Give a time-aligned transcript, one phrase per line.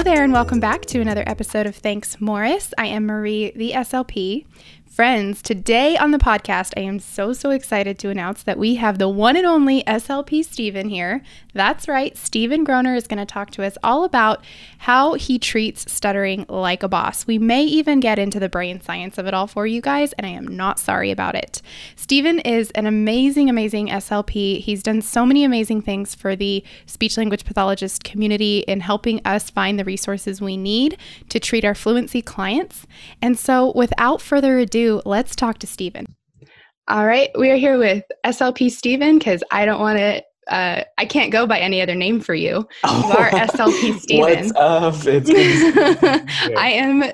[0.00, 2.72] Hello there, and welcome back to another episode of Thanks Morris.
[2.78, 4.46] I am Marie, the SLP.
[5.00, 8.98] Friends, today on the podcast, I am so, so excited to announce that we have
[8.98, 11.22] the one and only SLP Steven here.
[11.54, 14.44] That's right, Steven Groner is going to talk to us all about
[14.80, 17.26] how he treats stuttering like a boss.
[17.26, 20.26] We may even get into the brain science of it all for you guys, and
[20.26, 21.62] I am not sorry about it.
[21.96, 24.60] Steven is an amazing, amazing SLP.
[24.60, 29.48] He's done so many amazing things for the speech language pathologist community in helping us
[29.48, 30.98] find the resources we need
[31.30, 32.86] to treat our fluency clients.
[33.22, 36.16] And so, without further ado, let's talk to Stephen.
[36.88, 40.22] All right, we are here with SLP Stephen because I don't want to.
[40.48, 42.66] Uh, I can't go by any other name for you.
[42.82, 43.08] Oh.
[43.08, 44.20] You are SLP Steven.
[44.20, 44.94] What's up?
[45.06, 45.30] It's
[46.58, 47.04] I am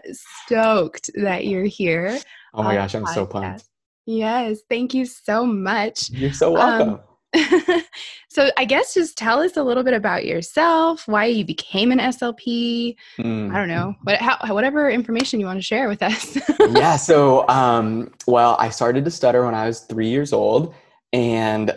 [0.46, 2.18] stoked that you're here.
[2.54, 3.14] Oh my gosh, I'm podcast.
[3.14, 3.64] so pumped.
[4.06, 6.08] Yes, thank you so much.
[6.10, 6.94] You're so welcome.
[6.94, 7.00] Um,
[8.28, 11.98] so I guess just tell us a little bit about yourself, why you became an
[11.98, 12.96] SLP.
[13.18, 13.52] Mm.
[13.52, 16.38] I don't know, what, how, whatever information you want to share with us.
[16.70, 16.96] yeah.
[16.96, 20.74] So, um, well, I started to stutter when I was three years old,
[21.12, 21.72] and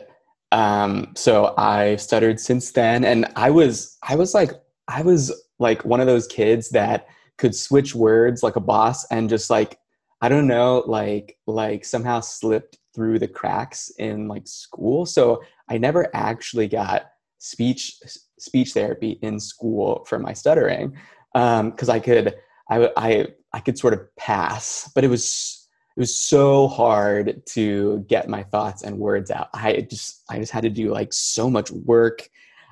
[0.51, 3.05] um, so I stuttered since then.
[3.05, 4.51] And I was, I was like,
[4.87, 9.29] I was like one of those kids that could switch words like a boss and
[9.29, 9.79] just like
[10.21, 15.05] I don't know, like like somehow slipped through the cracks in like school.
[15.05, 17.97] So I never actually got speech
[18.37, 20.97] speech therapy in school for my stuttering
[21.33, 22.35] because um, I could
[22.69, 28.05] I, I I could sort of pass, but it was it was so hard to
[28.09, 29.47] get my thoughts and words out.
[29.53, 32.29] I just I just had to do like so much work.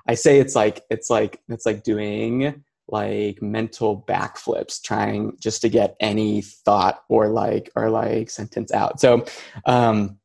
[0.10, 5.70] I say it's like it's like it's like doing like mental backflips trying just to
[5.70, 9.00] get any thought or like or like sentence out.
[9.00, 9.26] So
[9.66, 10.18] um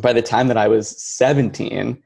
[0.00, 2.02] by the time that I was 17,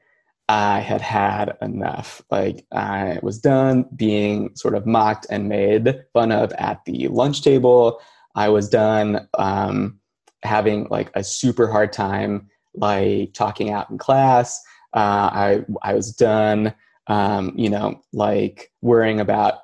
[0.49, 2.21] I had had enough.
[2.31, 7.41] Like I was done being sort of mocked and made fun of at the lunch
[7.41, 7.99] table.
[8.35, 9.99] I was done um,
[10.43, 14.61] having like a super hard time like talking out in class.
[14.93, 16.73] Uh, I I was done,
[17.07, 19.55] um, you know, like worrying about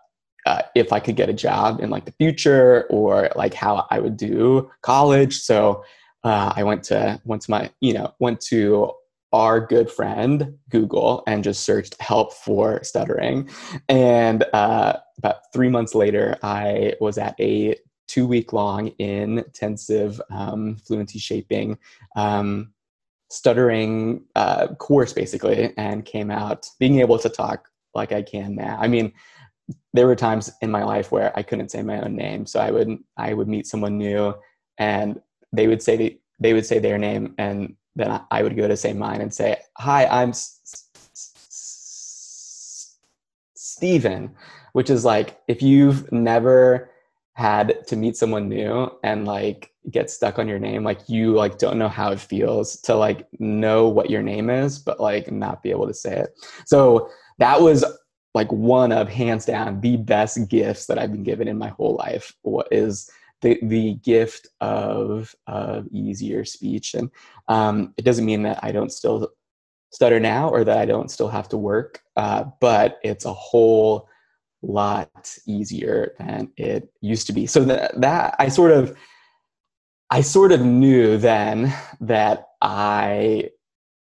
[0.46, 4.00] uh, if I could get a job in like the future or like how I
[4.00, 5.40] would do college.
[5.40, 5.84] So
[6.24, 8.92] uh, I went to went to my you know went to
[9.32, 13.50] our good friend Google and just searched help for stuttering,
[13.90, 17.76] and uh, about three months later, I was at a
[18.08, 21.78] two week long intensive um, fluency shaping
[22.16, 22.74] um,
[23.30, 28.78] stuttering uh, course basically, and came out being able to talk like I can now.
[28.80, 29.12] I mean,
[29.94, 32.72] there were times in my life where I couldn't say my own name, so I
[32.72, 34.34] would I would meet someone new
[34.78, 38.68] and they would say the, they would say their name and then I would go
[38.68, 42.98] to say mine and say, "Hi, I'm S- S-
[43.56, 44.36] Steven,"
[44.74, 46.90] which is like if you've never
[47.34, 51.58] had to meet someone new and like get stuck on your name like you like
[51.58, 55.62] don't know how it feels to like know what your name is but like not
[55.64, 56.30] be able to say it.
[56.66, 57.10] So
[57.40, 57.84] that was
[58.34, 61.96] like one of hands down the best gifts that i've been given in my whole
[61.96, 62.34] life
[62.72, 63.10] is
[63.44, 66.96] the, the gift of, of easier speech.
[66.96, 67.12] And
[67.48, 69.30] um, it doesn't mean that I don't still
[69.92, 74.10] stutter now or that I don't still have to work, uh, but it's a whole
[74.64, 77.46] lot easier than it used to be.
[77.46, 78.98] So that, that I sort of,
[80.10, 83.50] I sort of knew then that I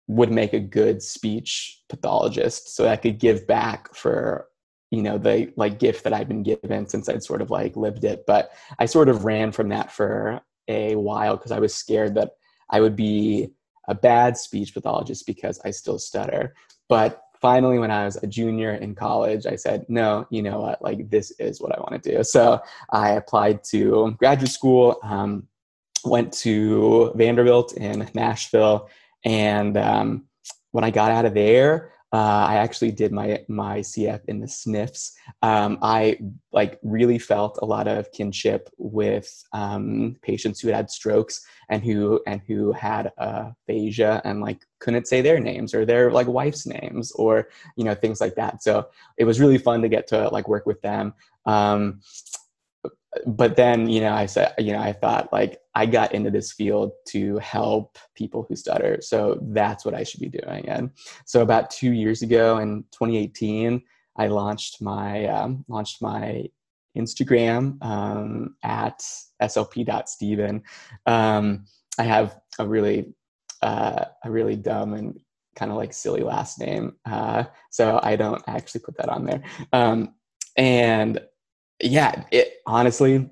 [0.08, 2.76] would make a good speech pathologist.
[2.76, 4.48] So I could give back for
[4.92, 8.04] you know the like gift that i've been given since i'd sort of like lived
[8.04, 8.24] it.
[8.26, 12.32] But i sort of ran from that for a while because i was scared that
[12.70, 13.50] i would be
[13.88, 16.56] a bad speech pathologist because i still stutter.
[16.88, 20.82] But finally when i was a junior in college i said no you know what?
[20.82, 22.24] Like this is what i want to do.
[22.24, 22.62] So
[22.92, 25.48] i applied to graduate school um,
[26.06, 28.88] went to vanderbilt in nashville
[29.26, 30.26] and um,
[30.72, 34.48] when i got out of there uh, I actually did my my CF in the
[34.48, 35.12] SNFs.
[35.42, 36.18] Um, I
[36.54, 41.84] like really felt a lot of kinship with um, patients who had had strokes and
[41.84, 46.66] who and who had aphasia and like couldn't say their names or their like wife's
[46.66, 48.64] names or you know things like that.
[48.64, 48.88] So
[49.18, 51.14] it was really fun to get to like work with them.
[51.46, 52.00] Um,
[53.26, 56.52] but then you know i said you know i thought like i got into this
[56.52, 59.00] field to help people who stutter.
[59.02, 60.68] So that's what i should be doing.
[60.70, 60.92] And
[61.26, 63.82] so about two years ago in 2018
[64.18, 66.46] i launched my um, launched my
[66.98, 69.00] instagram um, at
[69.42, 70.64] slp.steven
[71.06, 71.66] um,
[72.00, 73.14] i have a really
[73.62, 75.20] uh, a really dumb and
[75.56, 76.94] kind of like silly last name.
[77.06, 79.42] Uh, so i don't actually put that on there.
[79.74, 80.16] Um,
[80.58, 81.20] and
[81.82, 83.30] yeah, it honestly,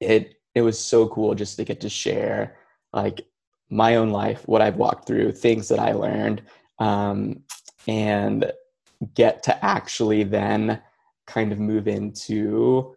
[0.00, 2.56] it it was so cool just to get to share
[2.92, 3.22] like
[3.70, 6.42] my own life, what I've walked through, things that I learned,
[6.78, 7.42] um,
[7.88, 8.52] and
[9.14, 10.82] get to actually then
[11.26, 12.96] kind of move into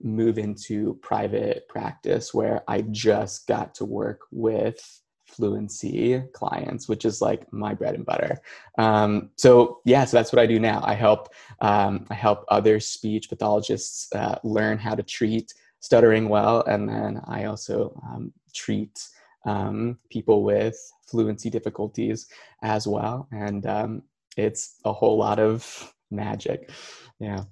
[0.00, 5.00] move into private practice where I just got to work with
[5.30, 8.38] fluency clients which is like my bread and butter.
[8.78, 10.80] Um, so yeah so that's what i do now.
[10.84, 11.28] I help
[11.60, 17.20] um, i help other speech pathologists uh, learn how to treat stuttering well and then
[17.26, 19.08] i also um, treat
[19.44, 22.26] um, people with fluency difficulties
[22.62, 23.28] as well.
[23.32, 24.02] And um,
[24.36, 26.70] it's a whole lot of magic.
[27.18, 27.44] Yeah.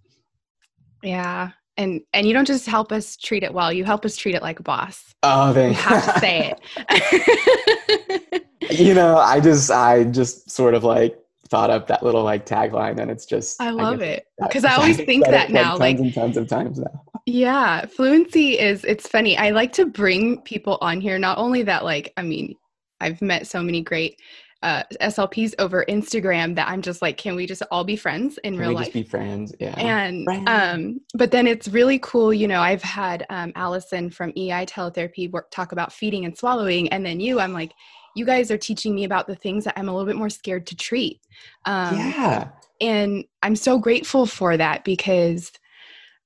[1.02, 4.34] Yeah and and you don't just help us treat it well you help us treat
[4.34, 5.14] it like a boss.
[5.22, 6.54] Oh you have to say
[6.90, 8.44] it.
[8.70, 13.00] You know i just i just sort of like thought up that little like tagline
[13.00, 16.06] and it's just i love I it because i always think that now like tons
[16.06, 17.04] and tons of times now.
[17.26, 21.84] Yeah fluency is it's funny i like to bring people on here not only that
[21.84, 22.54] like i mean
[23.00, 24.18] i've met so many great
[24.62, 28.54] uh, SLPs over Instagram that I'm just like, can we just all be friends in
[28.54, 28.86] can real life?
[28.86, 29.78] Just be friends, yeah.
[29.78, 30.48] And friends.
[30.48, 32.34] um, but then it's really cool.
[32.34, 36.88] You know, I've had um, Allison from EI Teletherapy work talk about feeding and swallowing,
[36.88, 37.72] and then you, I'm like,
[38.16, 40.66] you guys are teaching me about the things that I'm a little bit more scared
[40.68, 41.20] to treat.
[41.64, 42.48] Um, yeah.
[42.80, 45.52] And I'm so grateful for that because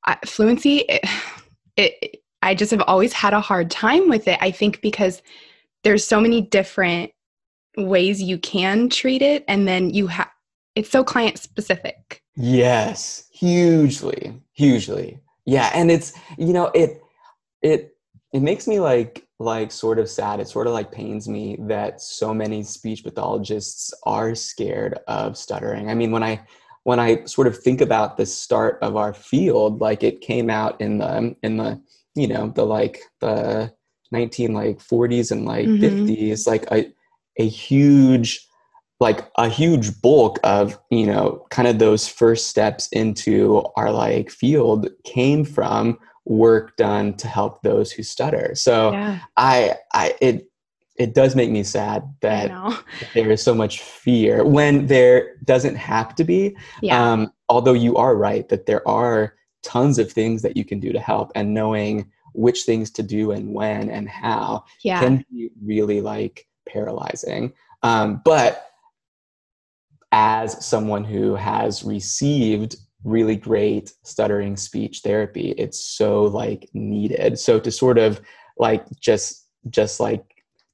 [0.06, 1.05] I, fluency, it,
[1.76, 4.38] it, I just have always had a hard time with it.
[4.40, 5.23] I think because
[5.84, 7.12] there's so many different
[7.77, 10.29] ways you can treat it and then you have
[10.75, 12.23] it's so client specific.
[12.37, 15.21] Yes hugely hugely.
[15.45, 17.03] Yeah and it's you know it
[17.63, 17.97] it
[18.33, 20.41] it makes me like like sort of sad.
[20.41, 25.91] It sort of like pains me that so many speech pathologists are scared of stuttering.
[25.91, 26.45] I mean when i
[26.85, 30.81] when i sort of think about the start of our field like it came out
[30.81, 31.81] in the in the
[32.15, 33.73] you know the like the
[34.11, 36.07] 19 like 40s and like mm-hmm.
[36.07, 36.93] 50s like i
[37.38, 38.46] a huge
[39.00, 44.31] like a huge bulk of you know kind of those first steps into our like
[44.31, 49.19] field came from work done to help those who stutter so yeah.
[49.37, 50.46] i i it
[50.96, 52.50] it does make me sad that
[53.14, 57.12] there is so much fear when there doesn't have to be yeah.
[57.12, 60.93] um, although you are right that there are tons of things that you can do
[60.93, 65.00] to help and knowing which things to do and when and how yeah.
[65.00, 67.53] can be really like paralyzing.
[67.82, 68.70] Um, but
[70.12, 77.38] as someone who has received really great stuttering speech therapy, it's so like needed.
[77.38, 78.20] So to sort of
[78.59, 80.25] like just just like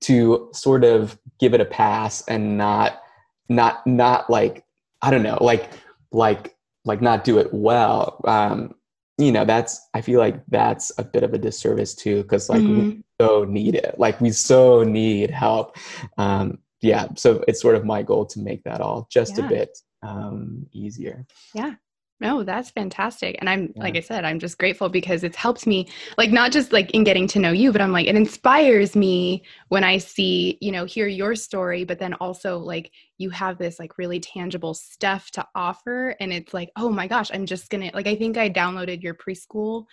[0.00, 3.00] to sort of give it a pass and not
[3.48, 4.64] not not like
[5.02, 5.70] I don't know like
[6.12, 8.74] like like not do it well um
[9.18, 12.60] you know that's i feel like that's a bit of a disservice too because like
[12.60, 12.88] mm-hmm.
[12.90, 15.76] we so need it like we so need help
[16.16, 19.44] um yeah so it's sort of my goal to make that all just yeah.
[19.44, 21.74] a bit um easier yeah
[22.20, 23.36] no, that's fantastic.
[23.38, 23.82] And I'm, yeah.
[23.82, 27.04] like I said, I'm just grateful because it's helped me, like, not just like in
[27.04, 30.84] getting to know you, but I'm like, it inspires me when I see, you know,
[30.84, 35.46] hear your story, but then also like you have this like really tangible stuff to
[35.54, 36.16] offer.
[36.18, 39.14] And it's like, oh my gosh, I'm just gonna, like, I think I downloaded your
[39.14, 39.84] preschool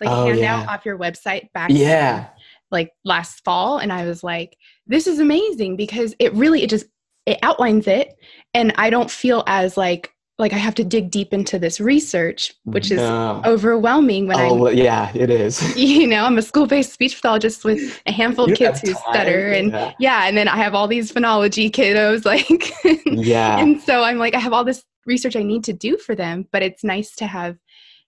[0.00, 0.66] like oh, handout yeah.
[0.68, 1.70] off your website back.
[1.70, 2.28] Yeah.
[2.72, 3.78] like last fall.
[3.78, 6.86] And I was like, this is amazing because it really, it just,
[7.24, 8.14] it outlines it
[8.52, 12.54] and I don't feel as like like I have to dig deep into this research,
[12.64, 13.42] which is no.
[13.44, 15.76] overwhelming when oh, yeah, it is.
[15.82, 19.72] You know, I'm a school-based speech pathologist with a handful of kids who stutter and
[19.72, 19.92] yeah.
[19.98, 22.72] yeah, and then I have all these phonology kiddos like
[23.06, 23.58] Yeah.
[23.58, 26.48] and so I'm like I have all this research I need to do for them,
[26.50, 27.58] but it's nice to have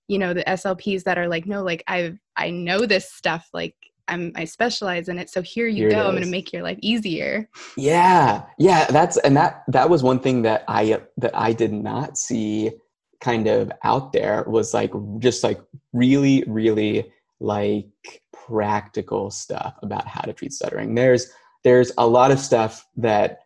[0.08, 3.76] you know the SLPs that are like no like I I know this stuff like
[4.08, 5.30] I'm I specialize in it.
[5.30, 6.06] So here you here go.
[6.06, 7.48] I'm going to make your life easier.
[7.76, 8.44] Yeah.
[8.58, 12.18] Yeah, that's and that that was one thing that I uh, that I did not
[12.18, 12.72] see
[13.20, 15.60] kind of out there was like just like
[15.92, 20.94] really really like practical stuff about how to treat stuttering.
[20.94, 21.30] There's
[21.62, 23.40] there's a lot of stuff that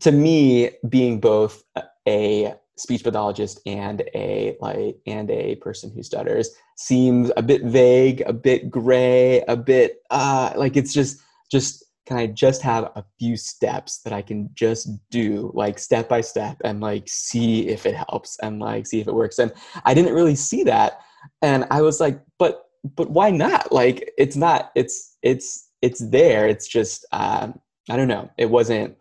[0.00, 1.62] to me being both
[2.06, 8.22] a speech pathologist and a like and a person who stutters seems a bit vague
[8.26, 13.04] a bit gray a bit uh like it's just just can i just have a
[13.18, 17.86] few steps that i can just do like step by step and like see if
[17.86, 19.38] it helps and like see if it works?
[19.38, 19.52] And
[19.84, 21.00] i didn't really see that.
[21.42, 22.64] And i was like but
[22.96, 23.72] but why not?
[23.72, 26.46] Like it's not it's it's it's there.
[26.46, 28.30] It's just um i don't know.
[28.36, 28.96] It wasn't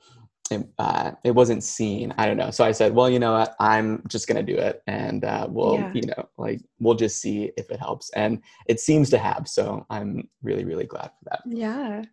[0.53, 2.13] it, uh, it wasn't seen.
[2.17, 2.51] I don't know.
[2.51, 3.55] So I said, well, you know what?
[3.59, 5.91] I'm just gonna do it, and uh, we'll, Yeah.
[5.93, 8.09] you know, like we'll just see if it helps.
[8.11, 9.47] And it seems to have.
[9.47, 11.41] So I'm really, really glad for that.
[11.45, 12.03] Yeah.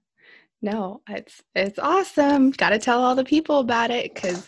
[0.62, 2.50] No, it's it's awesome.
[2.50, 4.46] Got to tell all the people about it because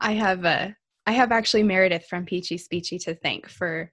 [0.00, 3.90] I have a, I have actually Meredith from Peachy Speechy to thank for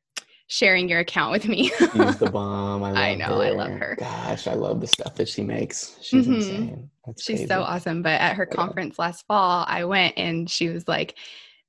[0.53, 1.69] sharing your account with me.
[1.69, 2.83] She's the bomb.
[2.83, 3.95] I, love I know, I love her.
[4.00, 5.98] Gosh, I love the stuff that she makes.
[6.00, 6.36] She's Mhm.
[6.36, 6.89] insane.
[7.07, 7.48] That's She's crazy.
[7.48, 8.03] so awesome.
[8.03, 11.15] But at her conference last fall, I went and she was like,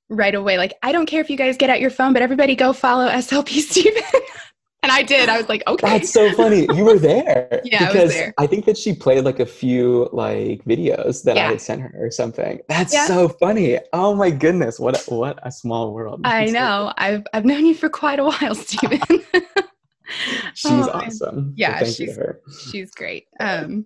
[0.07, 2.55] right away, like, I don't care if you guys get out your phone, but everybody
[2.55, 4.03] go follow SLP Steven.
[4.85, 5.27] and I did.
[5.29, 5.87] I was like, okay.
[5.89, 6.67] That's so funny.
[6.73, 7.61] You were there.
[7.65, 8.33] Yeah, I was because there.
[8.37, 11.47] I think that she played like a few like videos that Yeah.
[11.47, 12.59] I had sent her or something.
[12.69, 13.07] That's Yeah.
[13.07, 13.79] so funny.
[13.93, 14.79] Oh my goodness.
[14.79, 16.21] What a, what a small world.
[16.23, 16.93] I so know.
[16.97, 18.99] I've I've known you for quite a while, Steven.
[20.53, 21.47] She's Oh, awesome.
[21.49, 22.39] So Yeah, to she's- her.
[22.71, 23.25] She's great.
[23.39, 23.85] Um,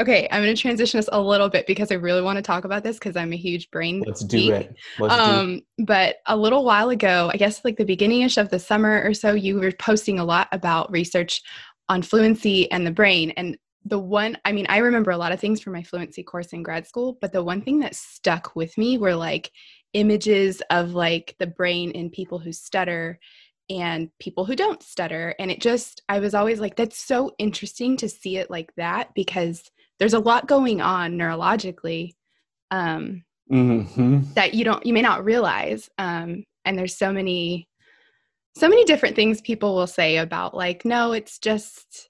[0.00, 2.64] okay, I'm going to transition us a little bit because I really want to talk
[2.64, 4.02] about this because I'm a huge brain.
[4.06, 4.74] Let's do it.
[4.98, 8.58] Let's do Um, but a little while ago, I guess like the beginning-ish of the
[8.58, 11.42] summer or so, you were posting a lot about research
[11.88, 13.30] on fluency and the brain.
[13.36, 16.52] And the one, I mean, I remember a lot of things from my fluency course
[16.52, 19.50] in grad school, but the one thing that stuck with me were like
[19.92, 23.18] images of like the brain in people who stutter
[23.70, 25.34] and people who don't stutter.
[25.38, 29.14] And it just, I was always like, that's so interesting to see it like that
[29.14, 29.62] because
[29.98, 32.12] there's a lot going on neurologically.
[32.70, 34.34] Um, Mhm.
[34.34, 37.68] that you don't you may not realize um and there's so many
[38.56, 42.08] so many different things people will say about like no it's just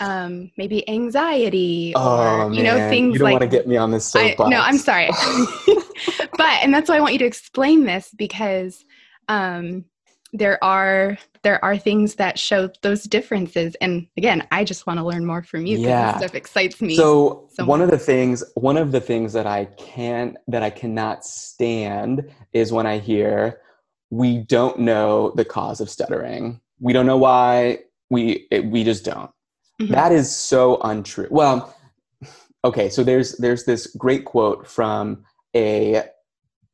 [0.00, 2.90] um maybe anxiety or Oh, you know man.
[2.90, 4.50] things You don't like want to get me on this I, soapbox.
[4.50, 5.08] no i'm sorry
[6.36, 8.84] but and that's why i want you to explain this because
[9.28, 9.86] um
[10.32, 15.04] there are there are things that show those differences and again i just want to
[15.04, 16.12] learn more from you because Yeah.
[16.12, 19.46] this stuff excites me So so one of the things, one of the things that
[19.46, 23.60] I can that I cannot stand is when I hear
[24.10, 26.60] we don't know the cause of stuttering.
[26.80, 27.80] We don't know why.
[28.10, 29.30] We it, we just don't.
[29.80, 29.88] Mhm.
[29.90, 31.28] That is so untrue.
[31.30, 31.74] Well,
[32.64, 36.02] okay, so there's there's this great quote from a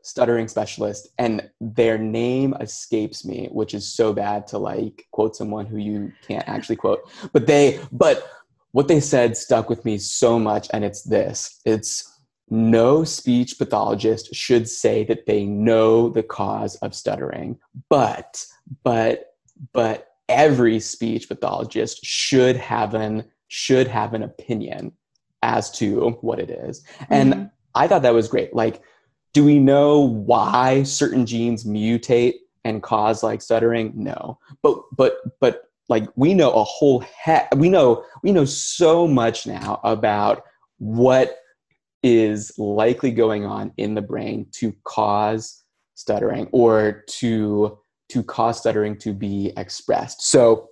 [0.02, 5.66] stuttering specialist and their name escapes me which is so bad to like quote someone
[5.66, 8.28] who you can't actually quote but they but
[8.72, 14.34] what they said stuck with me so much and it's this it's no speech pathologist
[14.34, 18.44] should say that they know the cause of stuttering but
[18.82, 19.34] but
[19.72, 24.92] but every speech pathologist should have an should have an opinion
[25.42, 27.50] as to what it is and Mhm.
[27.74, 28.54] I thought that was great.
[28.54, 28.82] Like,
[29.32, 32.34] do we know why certain genes mutate
[32.64, 33.92] and cause like stuttering?
[33.94, 37.54] No, but but but like we know a whole heck.
[37.56, 40.44] We know we know so much now about
[40.78, 41.38] what
[42.02, 45.62] is likely going on in the brain to cause
[45.94, 50.22] stuttering or to to cause stuttering to be expressed.
[50.22, 50.68] So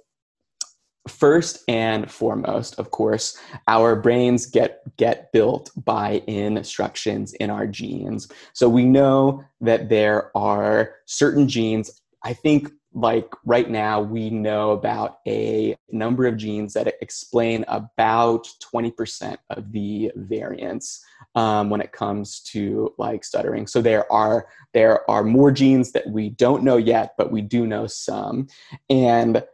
[1.08, 3.38] first and foremost, of course,
[3.68, 8.28] our brains get get built by instructions in our genes.
[8.52, 12.02] So we know that there are certain genes.
[12.22, 18.48] I think like right now we know about a number of genes that explain about
[18.74, 21.04] 20% of the variance
[21.36, 23.68] um, when it comes to like stuttering.
[23.68, 27.66] So there are there are more genes that we don't know yet but we do
[27.66, 28.48] know some.
[28.88, 29.44] And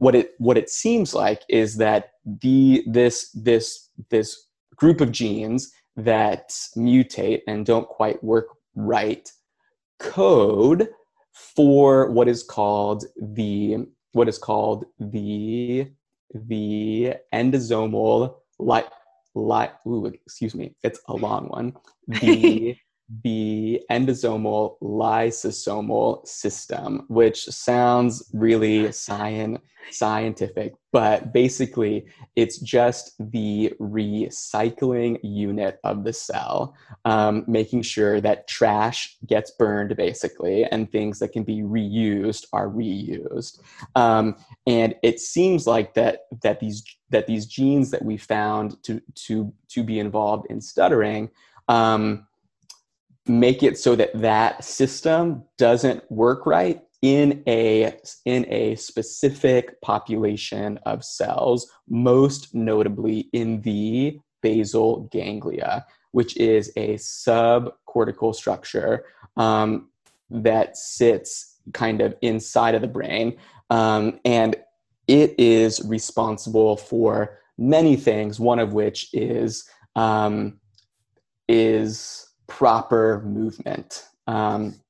[0.00, 5.70] what it what it seems like is that the this this this group of genes
[5.94, 9.30] that mutate and don't quite work right
[9.98, 10.88] code
[11.32, 13.76] for what is called the
[14.12, 15.86] what is called the
[16.48, 18.80] the endosomal li,
[19.34, 21.74] li, ooh, excuse me it's a long one.
[22.08, 22.74] The
[23.24, 35.18] the endosomal lysosomal system which sounds really science scientific, but basically it's just the recycling
[35.22, 36.74] unit of the cell,
[37.04, 42.68] um, making sure that trash gets burned basically and things that can be reused are
[42.68, 43.60] reused.
[43.94, 44.36] Um,
[44.66, 49.52] and it seems like that that these that these genes that we found to to
[49.68, 51.30] to be involved in stuttering.
[51.68, 52.26] Um,
[53.38, 57.94] make it so that that system doesn't work right in a
[58.26, 66.94] in a specific population of cells most notably in the basal ganglia which is a
[66.94, 69.04] subcortical structure
[69.36, 69.88] um,
[70.30, 73.36] that sits kind of inside of the brain.
[73.70, 74.56] Um, and
[75.06, 80.58] it is responsible for many things one of which is um,
[81.48, 84.04] is proper movement.
[84.26, 84.80] Um,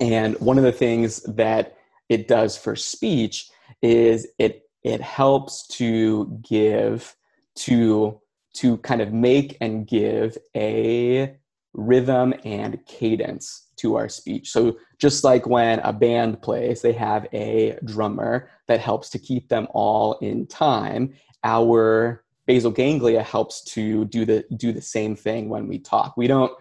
[0.00, 1.76] and one of the things that
[2.08, 3.50] it does for speech
[3.82, 7.14] is it it helps to give
[7.54, 8.18] to
[8.54, 11.36] to kind of make and give a
[11.74, 14.50] rhythm and cadence to our speech.
[14.50, 19.48] So just like when a band plays, they have a drummer that helps to keep
[19.48, 21.14] them all in time.
[21.44, 26.16] Our basal ganglia helps to do the do the same thing when we talk.
[26.16, 26.52] We don't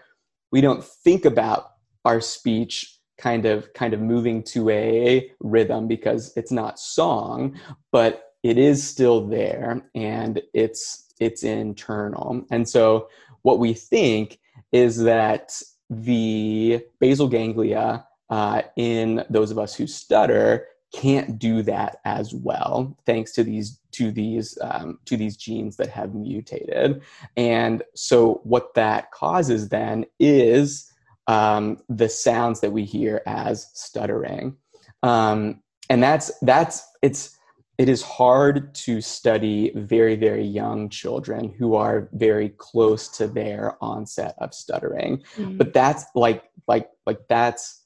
[0.51, 1.71] we don't think about
[2.05, 7.59] our speech kind of kind of moving to a rhythm because it's not song,
[7.91, 12.45] but it is still there and it's it's internal.
[12.49, 13.09] And so
[13.41, 14.39] what we think
[14.71, 21.97] is that the basal ganglia uh, in those of us who stutter can't do that
[22.05, 27.01] as well thanks to these to these um, to these genes that have mutated.
[27.37, 30.91] And so what that causes then is
[31.27, 34.57] um, the sounds that we hear as stuttering.
[35.03, 37.35] Um, and that's that's it's
[37.77, 43.77] it is hard to study very very young children who are very close to their
[43.81, 45.23] onset of stuttering.
[45.37, 45.57] Mm-hmm.
[45.57, 47.83] but that's like like like that's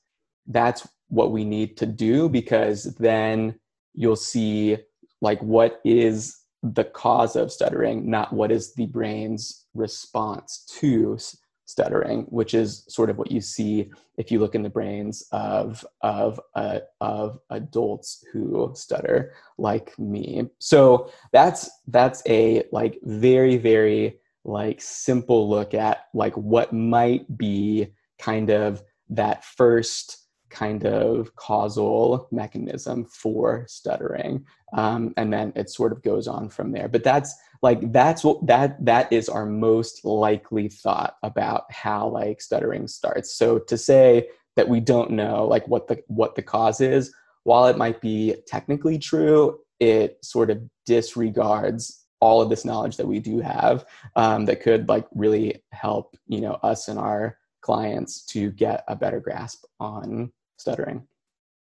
[0.48, 3.56] that's what we need to do because then
[3.94, 4.78] you'll see
[5.22, 11.18] like what is the cause of stuttering not what is the brain's response to
[11.66, 15.86] stuttering, which is sort of what you see if you look in the brains of
[16.02, 20.50] of uh, of adults who stutter, like me.
[20.60, 27.88] So that's that's a like very very like simple look at like what might be
[28.20, 30.23] kind of that first
[30.54, 34.46] kind of causal mechanism for stuttering.
[34.78, 36.88] Um, and then it sort of goes on from there.
[36.88, 42.42] But that's like that's what that that is our most likely thought about how like
[42.42, 43.36] stuttering starts.
[43.36, 47.14] So to say that we don't know like what the what the cause is
[47.44, 53.08] while it might be technically true it sort of disregards all of this knowledge that
[53.08, 53.86] we do have
[54.16, 58.96] um, that could like really help you know us and our clients to get a
[58.96, 60.32] better grasp on
[60.64, 61.06] stuttering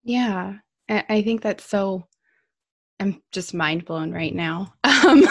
[0.04, 0.54] yeah
[0.88, 2.06] i think that's so
[2.98, 5.22] i'm just mind blown right now um,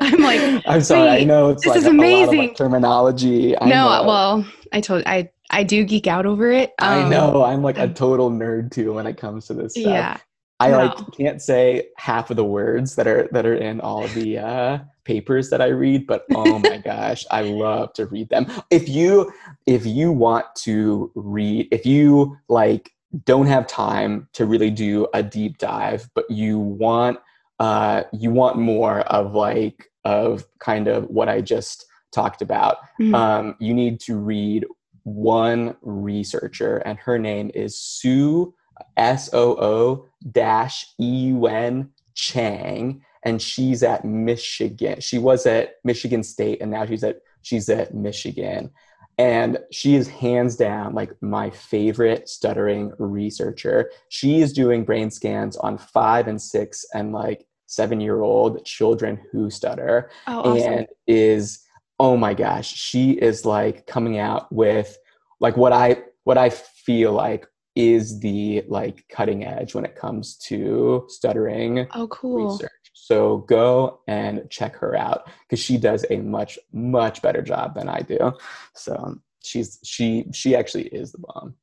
[0.00, 1.08] I'm like, I'm sorry.
[1.08, 2.40] I know it's this like is amazing.
[2.40, 3.56] Of, like, terminology.
[3.56, 4.04] I no, know.
[4.06, 6.72] well, I told I I do geek out over it.
[6.78, 7.44] Um, I know.
[7.44, 9.84] I'm like a total nerd too when it comes to this stuff.
[9.84, 10.16] Yeah.
[10.60, 10.78] I no.
[10.78, 14.78] like can't say half of the words that are that are in all the uh,
[15.04, 18.46] papers that I read, but oh my gosh, I love to read them.
[18.70, 19.32] If you
[19.66, 22.92] if you want to read, if you like
[23.24, 27.20] don't have time to really do a deep dive, but you want
[27.60, 32.78] uh, you want more of like of kind of what I just talked about.
[33.00, 33.14] Mm-hmm.
[33.14, 34.66] Um, you need to read
[35.04, 38.54] one researcher, and her name is Soo
[38.96, 45.00] S O O dash E U N Chang, and she's at Michigan.
[45.00, 48.70] She was at Michigan State, and now she's at she's at Michigan.
[49.18, 53.90] And she is hands down like my favorite stuttering researcher.
[54.10, 59.20] She is doing brain scans on five and six and like seven year old children
[59.30, 60.72] who stutter oh, awesome.
[60.72, 61.60] and is
[62.00, 64.96] oh my gosh she is like coming out with
[65.38, 67.46] like what i what i feel like
[67.78, 74.00] is the like cutting edge when it comes to stuttering oh cool research so go
[74.08, 78.32] and check her out because she does a much much better job than i do
[78.74, 79.14] so
[79.44, 81.54] she's she she actually is the bomb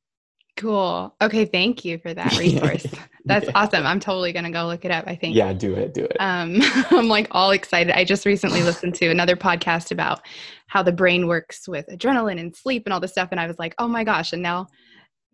[0.56, 1.14] Cool.
[1.20, 2.86] Okay, thank you for that resource.
[3.26, 3.52] That's yeah.
[3.54, 3.84] awesome.
[3.84, 5.04] I'm totally gonna go look it up.
[5.06, 5.36] I think.
[5.36, 5.92] Yeah, do it.
[5.92, 6.16] Do it.
[6.18, 7.96] Um, I'm like all excited.
[7.96, 10.20] I just recently listened to another podcast about
[10.66, 13.58] how the brain works with adrenaline and sleep and all this stuff, and I was
[13.58, 14.32] like, oh my gosh!
[14.32, 14.68] And now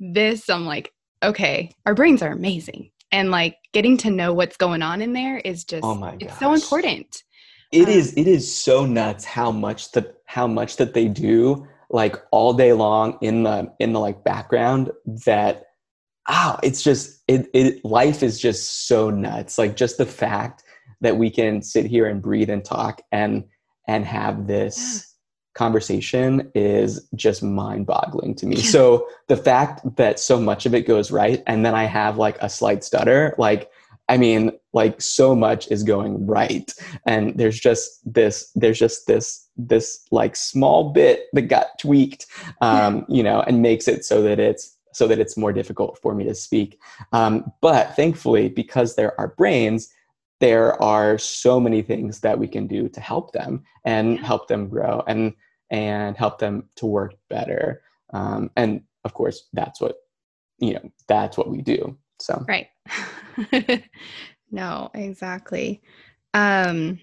[0.03, 4.83] this, I'm like, okay, our brains are amazing, and like getting to know what's going
[4.83, 7.23] on in there is just, oh my it's so important.
[7.71, 8.13] It um, is.
[8.17, 12.73] It is so nuts how much that how much that they do like all day
[12.73, 14.91] long in the in the like background
[15.27, 15.65] that
[16.29, 20.65] oh it's just it, it life is just so nuts like just the fact
[21.03, 23.45] that we can sit here and breathe and talk and
[23.87, 25.12] and have this
[25.55, 28.63] conversation is just mind boggling to me yeah.
[28.63, 32.37] so the fact that so much of it goes right and then i have like
[32.41, 33.71] a slight stutter like
[34.09, 36.71] I mean, like so much is going right.
[37.07, 42.27] And there's just this, there's just this, this like small bit that got tweaked,
[42.61, 46.15] um, you know, and makes it so that it's, so that it's more difficult for
[46.15, 46.79] me to speak.
[47.13, 49.89] Um, but thankfully, because there are brains,
[50.43, 54.69] there are so many things that we can do to help them and help them
[54.69, 55.33] grow and
[55.71, 57.81] and help them to work better.
[58.13, 59.97] um, and of course that's what
[60.59, 62.45] you know that's what we do so.
[62.47, 62.69] Right.
[64.55, 65.81] No exactly.
[66.35, 67.01] Um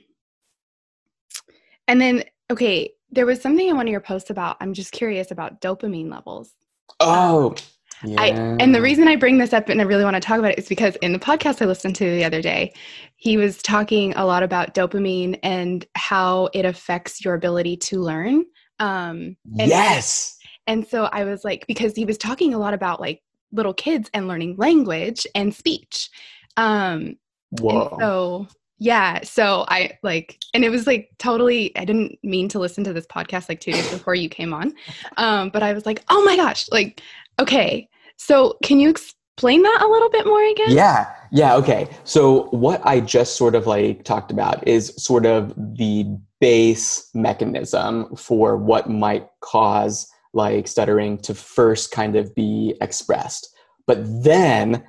[1.88, 5.32] and then okay there was something in one of your posts about i'm just curious
[5.32, 6.54] about dopamine levels.
[7.00, 7.56] Oh
[8.04, 8.22] yeah.
[8.22, 8.28] I,
[8.60, 10.60] and the reason I bring this up and I really want to talk about it
[10.60, 12.74] is because in the podcast I listened to the other day,
[13.16, 18.46] he was talking a lot about dopamine and how it affects your ability to learn.
[18.80, 20.38] Um, and, yes.
[20.68, 24.10] And so I was like, because he was talking a lot about like little kids
[24.14, 26.10] and learning language and speech.
[26.58, 27.18] Um,
[27.52, 27.98] Whoa.
[28.00, 28.48] so
[28.80, 31.76] yeah, so I like, and it was like totally.
[31.76, 34.74] I didn't mean to listen to this podcast like two days before you came on,
[35.18, 37.02] um, but I was like, oh my gosh, like,
[37.40, 37.89] okay.
[38.20, 40.72] So can you explain that a little bit more again?
[40.72, 41.88] Yeah, yeah, okay.
[42.04, 46.06] So what I just sort of like talked about is sort of the
[46.42, 53.50] base mechanism for what might cause like stuttering to first kind of be expressed.
[53.88, 54.84] But then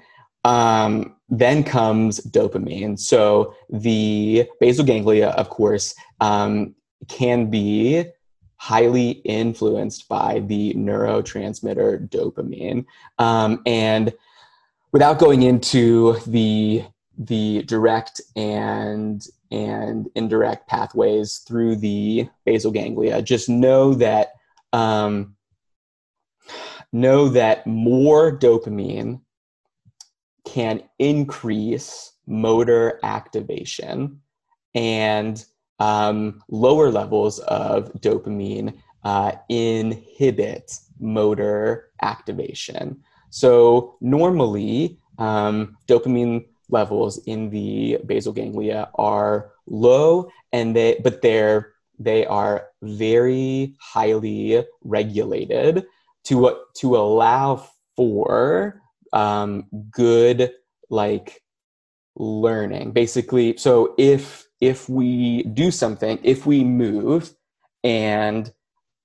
[0.44, 2.98] um, then comes dopamine.
[2.98, 6.74] So the basal ganglia, of course, um,
[7.08, 8.04] can be
[8.60, 12.84] highly influenced by the neurotransmitter dopamine.
[13.18, 14.12] Um, and
[14.92, 16.84] without going into the
[17.16, 24.32] the direct and and indirect pathways through the basal ganglia, just know that
[24.74, 25.36] um,
[26.92, 29.22] know that more dopamine
[30.44, 34.20] can increase motor activation
[34.74, 35.46] and
[35.80, 43.02] um, lower levels of dopamine uh, inhibit motor activation.
[43.30, 51.72] So normally, um, dopamine levels in the basal ganglia are low, and they but they're
[51.98, 55.84] they are very highly regulated
[56.24, 57.66] to to allow
[57.96, 58.80] for
[59.12, 60.52] um, good
[60.88, 61.42] like
[62.16, 67.34] learning basically so if if we do something if we move
[67.84, 68.52] and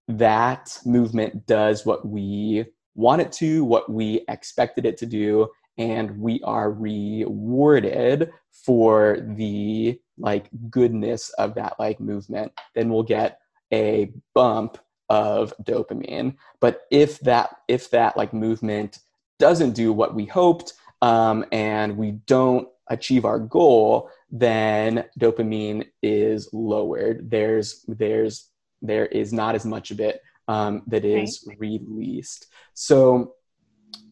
[0.08, 2.66] that movement does what we
[2.96, 10.00] want it to what we expected it to do and we are rewarded for the
[10.18, 13.40] like goodness of that like movement then we'll get
[13.74, 14.78] a bump
[15.10, 16.36] of dopamine.
[16.60, 19.00] But if that if that like movement
[19.40, 26.50] doesn't do what we hoped um, and we don't achieve our goal then dopamine is
[26.52, 28.50] lowered there's there's
[28.82, 31.58] there is not as much of it um, that is right.
[31.60, 33.34] released so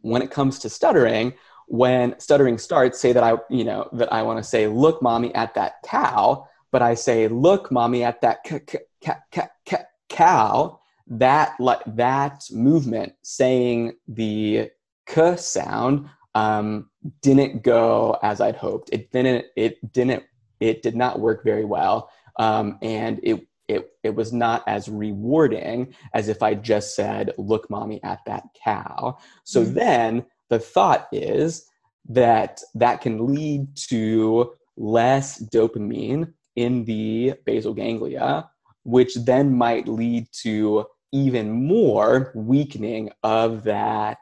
[0.02, 1.34] when it comes to stuttering
[1.67, 5.34] when stuttering starts say that i you know that i want to say look mommy
[5.36, 9.76] at that cow but i say look mommy at that c- c- c- c-
[10.10, 14.69] cow that like that movement saying the
[15.06, 16.89] k sound um,
[17.22, 18.89] didn't go as I'd hoped.
[18.92, 19.46] It didn't.
[19.56, 20.24] It didn't.
[20.60, 25.94] It did not work very well, um, and it it it was not as rewarding
[26.13, 29.74] as if I just said, "Look, mommy, at that cow." So mm-hmm.
[29.74, 31.66] then the thought is
[32.10, 38.50] that that can lead to less dopamine in the basal ganglia,
[38.84, 44.20] which then might lead to even more weakening of that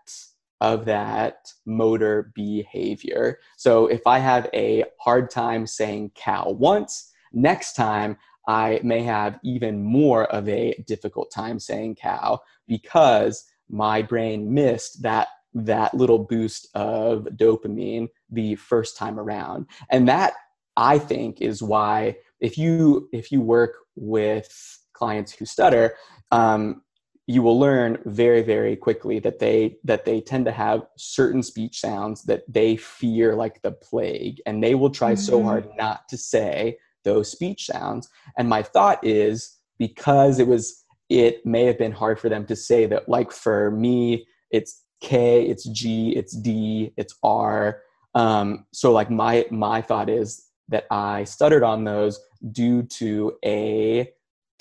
[0.61, 3.39] of that motor behavior.
[3.57, 9.39] So if I have a hard time saying cow once, next time I may have
[9.43, 16.19] even more of a difficult time saying cow because my brain missed that that little
[16.19, 19.65] boost of dopamine the first time around.
[19.89, 20.33] And that
[20.77, 25.95] I think is why if you if you work with clients who stutter,
[26.31, 26.83] um,
[27.31, 31.79] you will learn very very quickly that they that they tend to have certain speech
[31.79, 35.21] sounds that they fear like the plague and they will try mm-hmm.
[35.21, 40.83] so hard not to say those speech sounds and my thought is because it was
[41.09, 45.45] it may have been hard for them to say that like for me it's k
[45.47, 47.81] it's g it's d it's r
[48.13, 52.19] um, so like my my thought is that i stuttered on those
[52.51, 54.11] due to a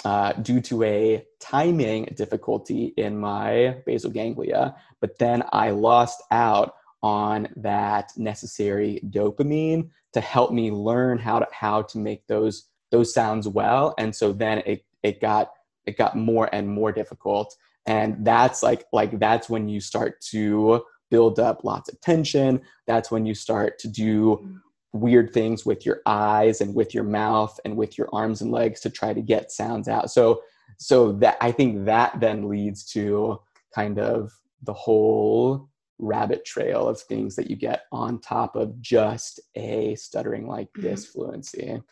[0.05, 6.75] uh, due to a timing difficulty in my basal ganglia, but then I lost out
[7.03, 13.15] on that necessary dopamine to help me learn how to how to make those those
[13.15, 13.95] sounds well.
[13.99, 15.53] And so then it it got
[15.87, 17.55] it got more and more difficult.
[17.87, 22.61] And that's like like that's when you start to build up lots of tension.
[22.87, 24.61] That's when you start to do
[24.93, 28.81] weird things with your eyes and with your mouth and with your arms and legs
[28.81, 30.43] to try to get sounds out so
[30.79, 33.39] so that i think that then leads to
[33.75, 34.33] kind of
[34.65, 40.47] the whole rabbit trail of things that you get on top of just a stuttering
[40.47, 40.83] like Mhm.
[40.83, 41.83] this fluency.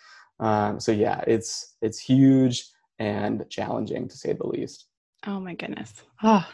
[0.40, 2.64] Um, so yeah, it's it's huge
[2.98, 4.86] and challenging to say the least.
[5.26, 5.92] Oh my goodness.
[6.22, 6.46] Oh,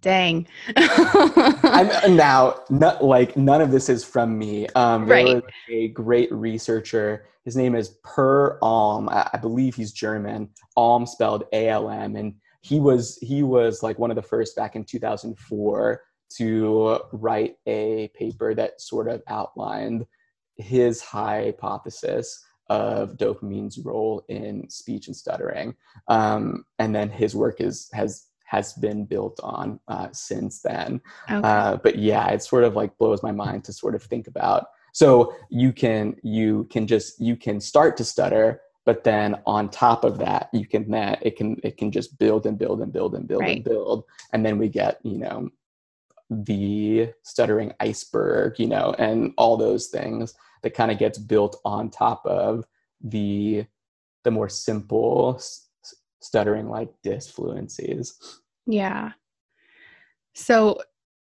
[0.00, 0.46] dang.
[0.76, 4.66] I'm now not like none of this is from me.
[4.74, 5.34] Um, there Right.
[5.36, 7.26] was a great researcher.
[7.44, 9.08] His name is Per Alm.
[9.08, 10.50] I, I believe he's German.
[10.76, 14.56] Alm spelled A L M, and he was he was like one of the first
[14.56, 16.02] back in 2004
[16.36, 20.04] to write a paper that sort of outlined
[20.56, 25.74] his hypothesis of dopamine's role in speech and stuttering.
[26.08, 31.00] Um, and then his work is has has been built on uh, since then.
[31.30, 31.46] Okay.
[31.46, 34.68] Uh, but yeah, it sort of like blows my mind to sort of think about.
[34.92, 40.02] So you can you can just you can start to stutter, but then on top
[40.02, 43.14] of that, you can that it can it can just build and build and build
[43.14, 43.56] and build Right.
[43.56, 45.50] and build, and then we get you know
[46.30, 51.90] the stuttering iceberg, you know, and all those things that kind of gets built on
[51.90, 52.64] top of
[53.02, 53.66] the
[54.24, 55.40] the more simple
[56.20, 58.12] stuttering like disfluencies.
[58.66, 59.12] Yeah.
[60.34, 60.80] So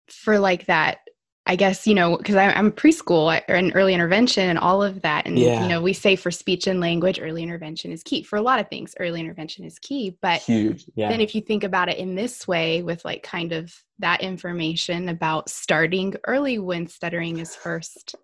[0.08, 0.98] for like that,
[1.46, 5.26] I guess, you know, because I'm preschool or in early intervention and all of that.
[5.26, 5.62] And, Yeah.
[5.62, 8.22] you know, we say for speech and language, early intervention is key.
[8.22, 10.16] For a lot of things, early intervention is key.
[10.22, 11.10] But Huge, yeah.
[11.10, 15.10] then if you think about it in this way, with like kind of that information
[15.10, 18.14] about starting early when stuttering is first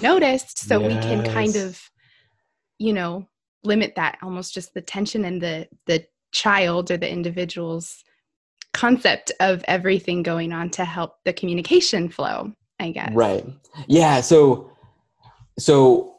[0.00, 1.78] noticed, so we can kind of,
[2.78, 3.28] you know,
[3.62, 8.04] limit that almost just the tension and the the child or the individual's
[8.72, 13.44] concept of everything going on to help the communication flow i guess Right.
[13.86, 14.20] Yeah.
[14.20, 14.70] So,
[15.58, 16.18] so,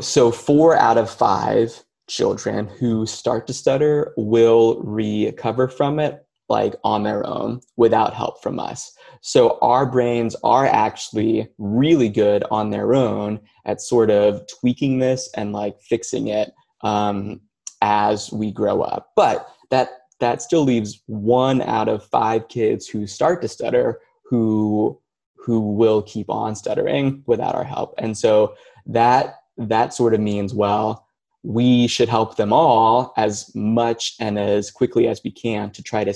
[0.00, 6.76] so four out of five children who start to stutter will recover from it like
[6.84, 8.92] on their own without help from us.
[9.20, 15.28] So our brains are actually really good on their own at sort of tweaking this
[15.34, 17.40] and like fixing it um,
[17.86, 19.12] as we grow up.
[19.14, 24.98] But that that still leaves one out of five kids who start to stutter who
[25.36, 27.94] who will keep on stuttering without our help.
[27.98, 31.06] And so that that sort of means well
[31.44, 36.02] we should help them all as much and as quickly as we can to try
[36.02, 36.12] to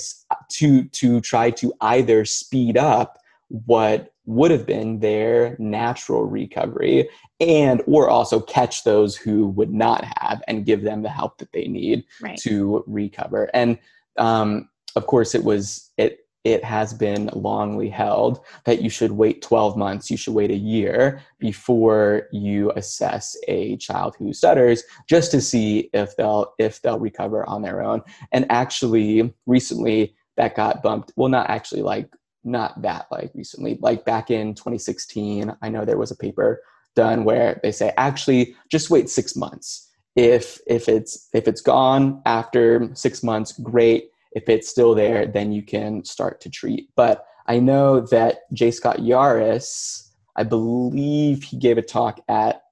[0.48, 3.19] to to try to either speed up
[3.50, 7.08] what would have been their natural recovery
[7.40, 11.52] and or also catch those who would not have and give them the help that
[11.52, 13.50] they need right to recover.
[13.52, 13.78] And
[14.18, 19.42] um, of course, it was it it has been longly held that you should wait
[19.42, 25.30] 12 months, you should wait a year before you assess a child who stutters, just
[25.32, 28.00] to see if they'll if they'll recover on their own.
[28.32, 31.12] And actually, recently that got bumped.
[31.16, 32.08] Well, not actually like
[32.44, 36.62] not that like recently, like back in 2016, I know there was a paper
[36.96, 39.90] done where they say actually just wait six months.
[40.16, 44.10] If if it's if it's gone after six months great.
[44.32, 46.88] If it's still there then you can start to treat.
[46.96, 48.70] But i know that j.
[48.70, 52.62] Scott Yaruss i believe he gave a talk at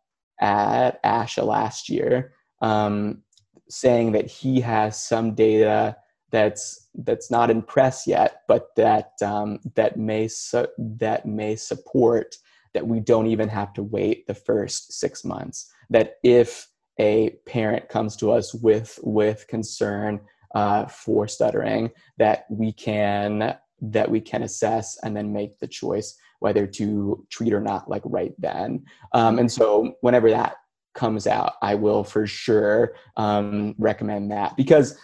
[0.41, 3.23] at asha last year um,
[3.69, 5.97] saying that he has some data
[6.31, 12.37] that's that's not in press yet but that um, that may su- that may support
[12.75, 15.73] that we don't even have to wait the first six months.
[15.91, 20.21] That if a parent comes to us with with concern
[20.55, 26.17] uh, for stuttering that we can that we can assess and then make the choice
[26.41, 28.85] whether to treat or not like right then.
[29.13, 30.57] Um, and so whenever that
[30.95, 34.57] comes out i will for sure um, recommend that.
[34.57, 34.99] Because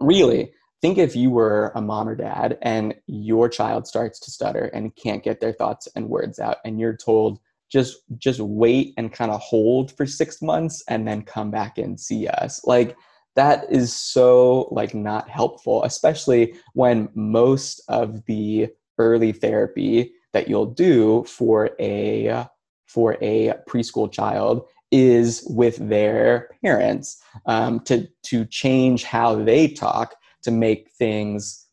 [0.00, 4.66] really think if you were a mom or dad and your child starts to stutter
[4.66, 9.12] and can't get their thoughts and words out and you're told just just wait and
[9.12, 12.96] kind of hold for six months and then come back and see us like
[13.36, 20.66] that is so like not helpful especially when most of the early therapy that you'll
[20.66, 22.46] do for a
[22.86, 30.14] for a preschool child is with their parents um, to to change how they talk
[30.48, 31.66] to make things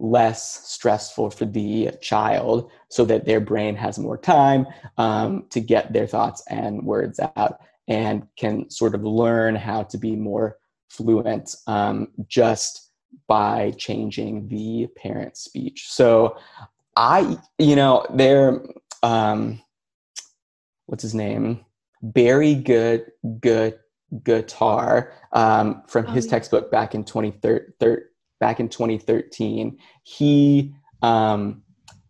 [0.00, 4.66] less stressful for the child so that their brain has more time
[4.98, 9.96] um, to get their thoughts and words out and can sort of learn how to
[9.96, 12.90] be more fluent um, just
[13.28, 15.86] by changing the parent speech.
[15.88, 16.36] So
[16.94, 18.60] i you know there
[19.02, 19.62] um,
[20.86, 21.64] what's his name?
[22.02, 23.06] Barry good
[23.40, 23.78] good
[24.24, 26.30] guitar um, from Oh, his yeah.
[26.32, 28.04] textbook back in 2013
[28.42, 31.62] back in 2013, he um,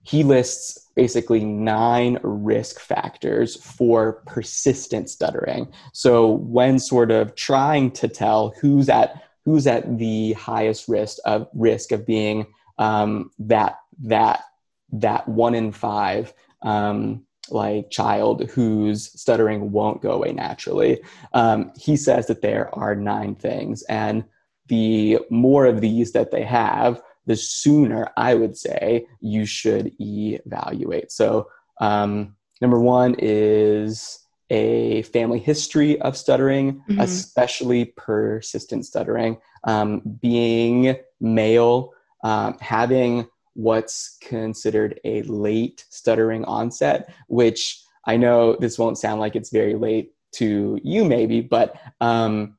[0.03, 5.71] he lists basically nine risk factors for persistent stuttering.
[5.93, 11.49] So when sort of trying to tell who's at who's at the highest risk of
[11.55, 12.47] risk of being
[12.79, 14.45] um, that that
[14.93, 21.01] that one in five um, like child whose stuttering won't go away naturally.
[21.33, 24.25] Um, he says that there are nine things, and
[24.69, 31.13] the more of these that they have, the sooner I would say you should evaluate.
[31.13, 31.49] So,
[31.81, 37.01] um, number one is a family history of stuttering, mm-hmm.
[37.01, 47.83] especially persistent stuttering, um, being male, um, having what's considered a late stuttering onset, which
[48.05, 52.57] I know this won't sound like it's very late to you, maybe, but um,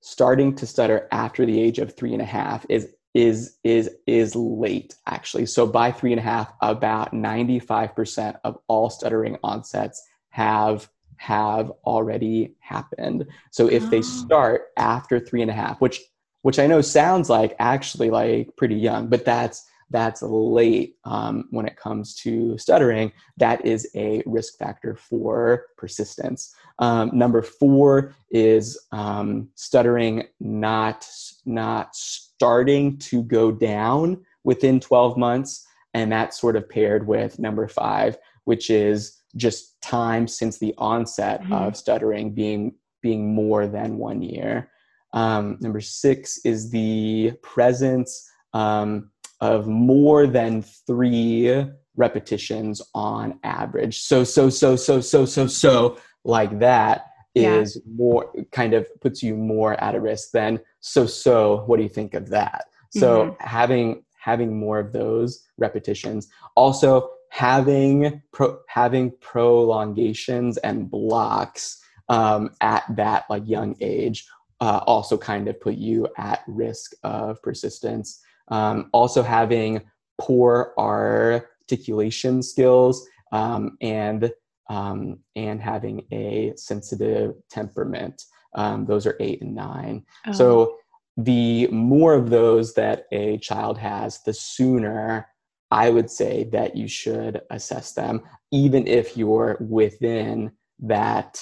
[0.00, 4.34] starting to stutter after the age of three and a half is is is is
[4.34, 10.90] late actually so by three and a half about 95% of all stuttering onsets have
[11.16, 13.86] have already happened so if oh.
[13.86, 16.00] they start after three and a half which
[16.44, 21.64] which I know sounds like actually like pretty young, but that's that's late um, when
[21.64, 23.12] it comes to stuttering.
[23.38, 26.54] That is a risk factor for persistence.
[26.80, 31.08] Um, number four is um, stuttering not
[31.46, 37.68] not starting to go down within 12 months, and that's sort of paired with number
[37.68, 41.54] five, which is just time since the onset mm-hmm.
[41.54, 44.68] of stuttering being being more than one year.
[45.14, 54.02] Um, number six is the presence um, of more than three repetitions on average.
[54.02, 57.92] So, so, so, so, so, so, so, like that is yeah.
[57.96, 61.62] more kind of puts you more at a risk than so, so.
[61.66, 62.64] What do you think of that?
[62.90, 63.46] So, mm-hmm.
[63.46, 66.28] having having more of those repetitions.
[66.56, 74.26] Also, having pro, having prolongations and blocks um, at that like young age
[74.64, 78.22] uh, also kind of put you at risk of persistence.
[78.48, 79.82] Um, also, having
[80.18, 84.32] poor articulation skills um, and
[84.70, 88.22] um, and having a sensitive temperament.
[88.54, 90.06] Um, those are eight and nine.
[90.28, 90.32] Oh.
[90.32, 90.76] So
[91.18, 95.28] the more of those that a child has, the sooner
[95.70, 101.38] I would say that you should assess them, even if you're within that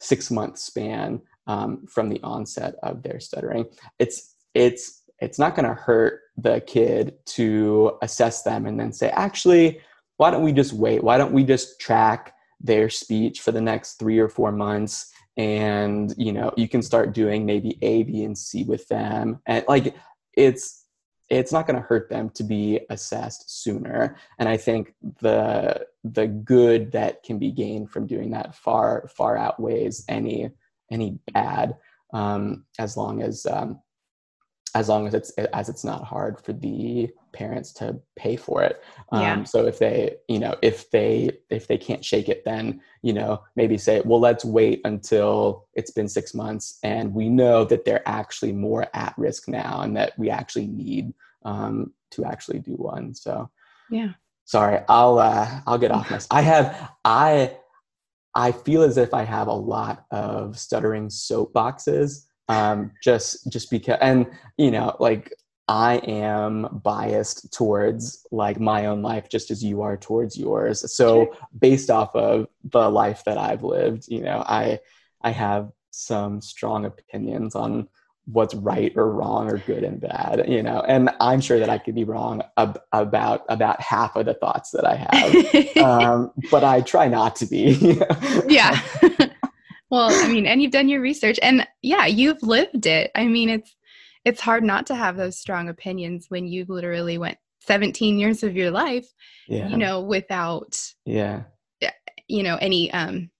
[0.00, 3.66] six month span um, from the onset of their stuttering.
[3.98, 9.10] It's it's it's not going to hurt the kid to assess them and then say,
[9.10, 9.80] actually,
[10.16, 11.02] why don't we just wait?
[11.02, 15.10] Why don't we just track their speech for the next three or four months?
[15.36, 19.64] And you know, you can start doing maybe A, B, and C with them, and
[19.68, 19.94] like
[20.36, 20.84] it's
[21.30, 26.26] it's not going to hurt them to be assessed sooner and i think the the
[26.26, 30.50] good that can be gained from doing that far far outweighs any
[30.90, 31.76] any bad
[32.12, 33.80] um, as long as um,
[34.74, 38.82] as long as it's as it's not hard for the parents to pay for it.
[39.12, 39.44] Um, yeah.
[39.44, 43.42] so if they you know if they if they can't shake it then you know
[43.56, 48.08] maybe say well let's wait until it's been six months and we know that they're
[48.08, 51.12] actually more at risk now and that we actually need
[51.44, 53.14] um, to actually do one.
[53.14, 53.50] So
[53.90, 54.12] yeah.
[54.44, 57.54] sorry i'll uh, i'll get off my i have i
[58.34, 62.26] I feel as if I have a lot of stuttering soapboxes.
[62.48, 64.26] Um, just just because, and
[64.58, 65.32] you know, like
[65.66, 70.92] I am biased towards like my own life, just as you are towards yours.
[70.92, 71.36] So sure.
[71.58, 74.80] based off of the life that I've lived, you know, I
[75.22, 77.88] I have some strong opinions on
[78.26, 80.80] what's right or wrong or good and bad you know?
[80.88, 84.70] And i'm sure that i could be wrong ab- about about half of the thoughts
[84.70, 85.74] that i have.
[85.84, 88.00] Um, but i try not to be.
[88.48, 88.80] Yeah.
[89.90, 93.12] Well i mean and you've done your research and yeah you've lived it.
[93.14, 93.76] I mean it's
[94.24, 98.56] it's hard not to have those strong opinions when you literally went 17 years of
[98.56, 99.06] your life
[99.46, 99.68] yeah.
[99.68, 101.42] you know without yeah.
[102.26, 103.30] You know any um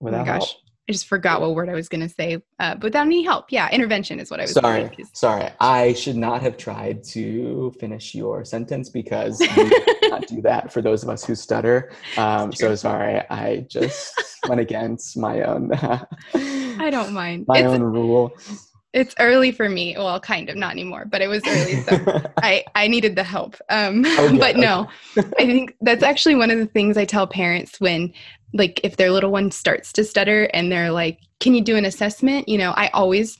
[0.00, 0.52] without oh gosh.
[0.52, 0.63] help.
[0.86, 3.50] I just forgot what word I was going to say, uh, but without any help.
[3.50, 4.52] Yeah, intervention is what I was.
[4.52, 5.48] Sorry, sorry.
[5.58, 9.70] I should not have tried to finish your sentence because you
[10.10, 11.90] not do that for those of us who stutter.
[12.18, 13.22] Um, so sorry.
[13.30, 14.12] I just
[14.46, 15.70] went against my own.
[16.34, 17.46] I don't mind.
[17.48, 18.36] My it's, own rule.
[18.94, 19.94] It's early for me.
[19.98, 23.56] Well, kind of, not anymore, but it was early, so I I needed the help.
[23.68, 27.80] Um, okay, but no, I think that's actually one of the things I tell parents
[27.80, 28.12] when
[28.54, 31.84] like if their little one starts to stutter and they're like can you do an
[31.84, 33.38] assessment you know i always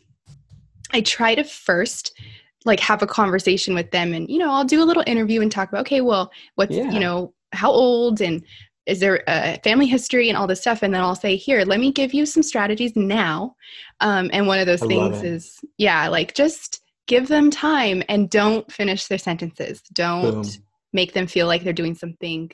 [0.92, 2.18] i try to first
[2.64, 5.50] like have a conversation with them and you know i'll do a little interview and
[5.52, 6.90] talk about okay well what's Yeah.
[6.90, 8.44] you know how old and
[8.86, 11.80] is there a family history and all this stuff and then i'll say here let
[11.80, 13.54] me give you some strategies now
[14.00, 18.30] um, and one of those I things is yeah like just give them time and
[18.30, 20.64] don't finish their sentences don't Boom.
[20.92, 22.50] make them feel like they're doing something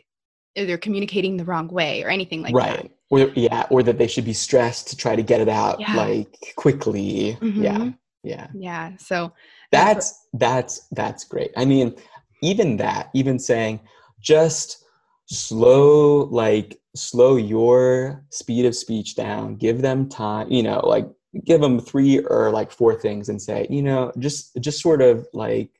[0.59, 2.76] or they're communicating the wrong way or anything like right.
[2.76, 5.49] that right Or yeah, or that they should be stressed to try to get it
[5.49, 5.95] out Yeah.
[5.97, 7.39] like quickly.
[7.41, 7.78] Yeah.
[7.78, 7.99] Mhm.
[8.22, 8.49] Yeah.
[8.55, 9.33] yeah so
[9.70, 11.53] That's that's that's great.
[11.57, 11.95] I mean,
[12.43, 13.81] even that, even saying
[14.20, 14.85] just
[15.31, 21.09] slow like slow your speed of speech down, give them time, you know, like
[21.45, 25.26] give them three or like four things and say, you know, just just sort of
[25.33, 25.70] like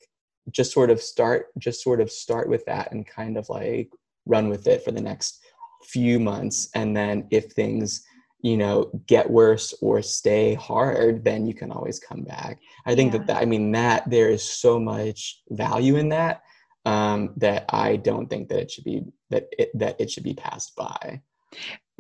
[0.53, 3.91] just sort of start just sort of start with that and kind of like
[4.27, 5.41] run with it for the next
[5.83, 6.71] few months.
[6.75, 8.05] And then if things
[8.43, 12.59] you know get worse or stay hard then you can always come back.
[12.87, 13.19] I think Yeah.
[13.19, 16.43] that, that i mean that there is so much value in that
[16.87, 20.35] um that i don't think that it should be that it that it should be
[20.35, 21.21] passed by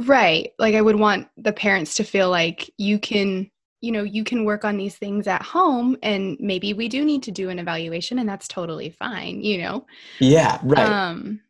[0.07, 0.53] Right.
[0.59, 3.51] Like I would want the parents to feel like you can,
[3.83, 7.23] you know, you can work on these things at home and maybe we do need
[7.25, 9.87] to do an evaluation and that's totally fine, you know.
[10.21, 11.41] yeah right Um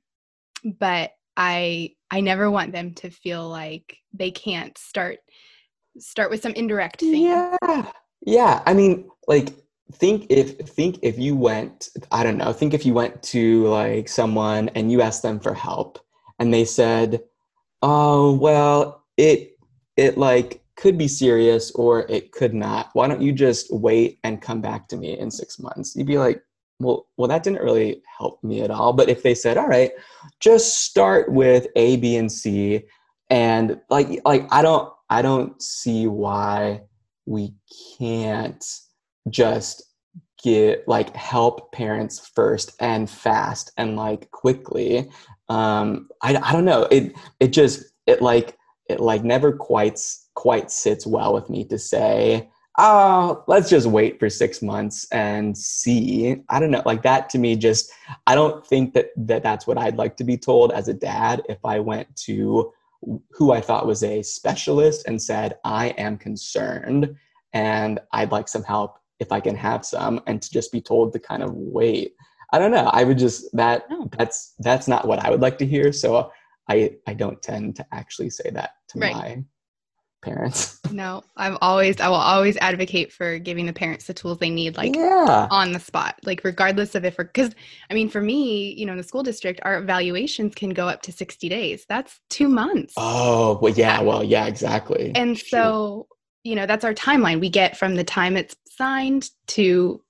[0.64, 5.18] but I I never want them to feel like they can't start
[5.98, 7.22] start with some indirect thing.
[7.22, 7.92] Yeah.
[8.26, 8.62] Yeah.
[8.66, 9.54] I mean, like
[9.92, 14.08] think if think if you went, I don't know, think if you went to like
[14.08, 15.98] someone and you asked them for help
[16.38, 17.22] and they said,
[17.82, 19.56] "Oh, well, it
[19.96, 22.90] it like could be serious or it could not.
[22.94, 26.18] Why don't you just wait and come back to me in 6 months?" You'd be
[26.18, 26.42] like,
[26.80, 29.92] "Well, well that didn't really help me at all." But if they said, "All right,
[30.40, 32.84] just start with A, B, and C,"
[33.30, 36.82] and like like I don't I don't see why
[37.26, 37.54] we
[37.98, 38.64] can't
[39.28, 39.82] just
[40.42, 45.10] get like help parents first and fast and like quickly
[45.50, 46.84] um i, I don't know.
[46.90, 48.56] It it just it like
[48.88, 50.00] it like never quite
[50.34, 52.48] quite sits well with me to say
[52.78, 56.36] oh let's just wait for six months and see.
[56.48, 56.82] I don't know.
[56.86, 57.90] Like that to me just
[58.26, 61.42] i don't think that, that that's what i'd like to be told as a dad
[61.48, 62.72] if i went to
[63.30, 67.16] who i thought was a specialist and said i am concerned
[67.52, 71.12] and I'd like some help if I can have some, and to just be told
[71.12, 72.14] to kind of wait.
[72.52, 72.90] I don't know.
[72.92, 74.08] I would just that Oh.
[74.18, 75.92] that's that's not what I would like to hear.
[75.92, 76.32] So
[76.68, 79.14] I I don't tend to actually say that to Right.
[79.14, 79.44] my
[80.22, 80.78] parents.
[80.92, 84.76] No, I've always I will always advocate for giving the parents the tools they need
[84.76, 87.50] like yeah, on the spot like regardless of if we're because
[87.90, 91.00] i mean for me you know in the school district our evaluations can go up
[91.02, 95.12] to 60 days that's two months oh well, yeah, uh, well, yeah, exactly.
[95.14, 95.48] and Shoot.
[95.50, 96.08] so
[96.44, 97.40] you know that's our timeline.
[97.40, 100.02] We get from the time it's signed to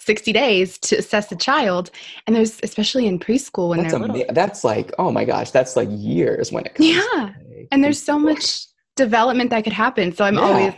[0.00, 1.90] 60 days to assess the child.
[2.26, 4.24] And there's especially in preschool when that's they're little.
[4.34, 6.88] that's like oh my gosh, that's like years when it comes.
[6.90, 7.32] Yeah,
[7.72, 10.14] and there's so much development that could happen.
[10.14, 10.40] So i'm Yeah.
[10.40, 10.74] always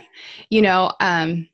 [0.49, 1.47] you know um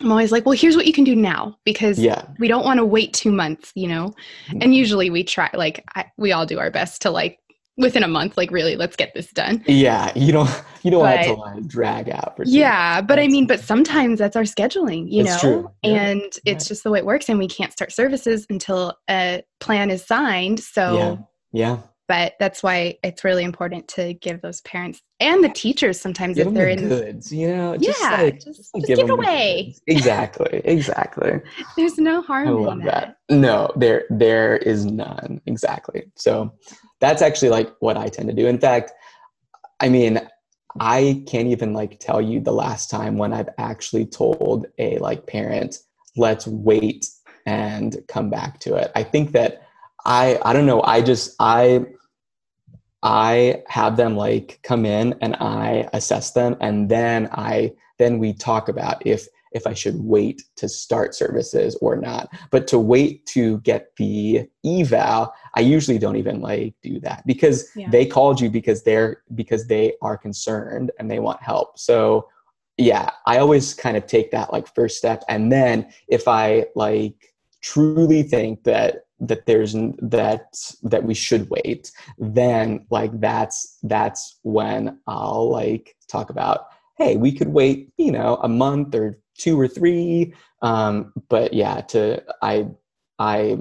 [0.00, 2.78] i'm always like well here's what you can do now because Yeah, we don't want
[2.78, 4.14] to wait two months you know?
[4.60, 7.38] And usually we try like I, we all do our best to like
[7.78, 10.12] within a month like really let's get this done yeah.
[10.14, 12.44] You don't you don't want it to But- like drag out for.
[12.44, 15.70] yeah but i mean but sometimes that's our scheduling you It's know true.
[15.82, 15.90] Yeah.
[16.10, 16.68] and it's Yeah.
[16.68, 20.60] just the way it works and we can't start services until a plan is signed
[20.60, 21.16] so Yeah.
[21.52, 21.78] Yeah.
[22.08, 26.48] but that's why it's really important to give those parents and the teachers sometimes give
[26.48, 27.76] if they're in the in goods, you know.
[27.76, 29.66] Just Yeah, like, just- just, like just give give them away.
[29.66, 29.80] goods.
[29.86, 31.40] Exactly, exactly.
[31.76, 33.16] there's no harm I in love that.
[33.28, 33.36] that.
[33.36, 35.40] No, there there is none.
[35.46, 36.02] Exactly.
[36.16, 36.52] So
[37.02, 38.46] that's actually like what I tend to do.
[38.46, 38.92] In fact,
[39.80, 40.20] I mean,
[40.78, 45.26] I can't even like tell you the last time when I've actually told a like
[45.26, 45.80] parent,
[46.16, 47.08] let's wait
[47.44, 48.92] and come back to it.
[48.94, 49.66] I think that
[50.06, 51.86] I I don't know, I just I
[53.02, 58.32] I have them like come in and I assess them and then I then we
[58.32, 62.28] talk about if if I should wait to start services or not.
[62.50, 67.70] But to wait to get the eval, I usually don't even like do that because
[67.76, 67.90] Yeah.
[67.90, 71.78] they called you because they're because they are concerned and they want help.
[71.78, 72.28] So
[72.78, 77.34] yeah, I always kind of take that like first step and then if I like
[77.60, 84.98] truly think that that there's that that we should wait then like that's that's when
[85.06, 86.66] i'll like talk about
[86.98, 91.80] hey we could wait you know a month or two or three um but yeah
[91.80, 92.66] to i
[93.18, 93.56] i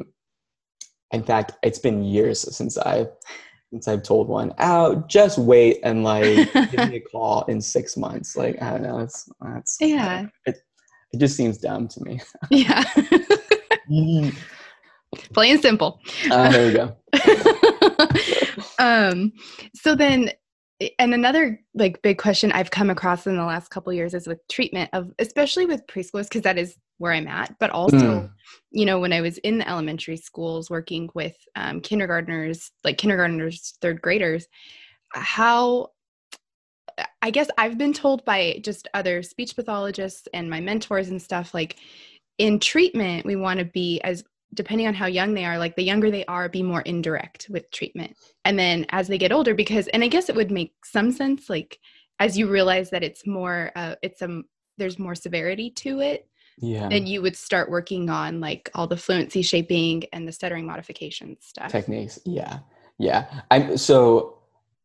[1.12, 3.06] in fact it's been years since i
[3.72, 7.96] since i've told one out just wait and like give me a call in six
[7.98, 10.28] months like i don't know it's that's Yeah.
[10.46, 10.58] it,
[11.14, 12.22] it just seems dumb to me.
[12.50, 12.84] Yeah.
[15.34, 16.00] Plain and simple.
[16.30, 16.96] Uh, there we go.
[18.80, 19.34] um,
[19.76, 20.30] so then,
[20.98, 24.40] and another like big question I've come across in the last couple years is with
[24.48, 28.32] treatment of, especially with preschoolers, because that is where I'm at, but also, mm.
[28.72, 33.74] you know, when I was in the elementary schools working with um, kindergartners, like kindergartners,
[33.82, 34.48] third graders,
[35.14, 35.90] how
[37.22, 41.54] I guess I've been told by just other speech pathologists and my mentors and stuff
[41.54, 41.78] like
[42.38, 44.24] in treatment we want to be as
[44.54, 47.72] depending on how young they are like the younger they are be more indirect with
[47.72, 48.16] treatment.
[48.46, 51.50] And then as they get older because and i guess it would make some sense
[51.50, 51.80] like
[52.20, 54.42] as you realize that it's more uh, it's a
[54.78, 56.28] there's more severity to it
[56.58, 56.88] yeah.
[56.88, 61.38] then you would start working on like all the fluency shaping and the stuttering modification
[61.40, 61.72] stuff.
[61.72, 62.20] Techniques.
[62.26, 62.60] Yeah.
[62.98, 63.42] Yeah.
[63.50, 64.38] I'm so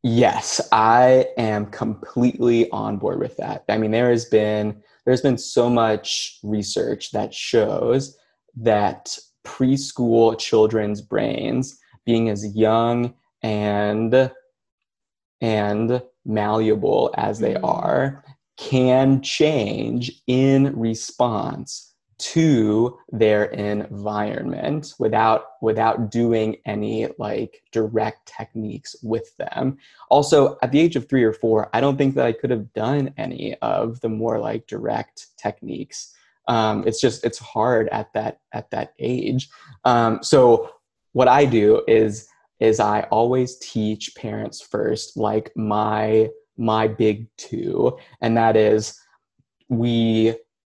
[0.02, 3.64] yes i am completely on board with that.
[3.68, 8.16] I mean there has been there's been so much research that shows
[8.56, 14.30] that preschool children's brains being as young and
[15.40, 17.64] and malleable as they mm-hmm.
[17.64, 18.24] are
[18.56, 29.36] can change in response to their environment without without doing any like direct techniques with
[29.36, 29.76] them
[30.08, 32.72] also at the age of 3 or 4 i don't think that i could have
[32.72, 36.14] done any of the more like direct techniques
[36.48, 39.48] um, it's just it's hard at that at that age
[39.84, 40.70] um, so
[41.12, 42.28] what i do is
[42.60, 48.98] is i always teach parents first like my my big two and that is
[49.68, 50.34] we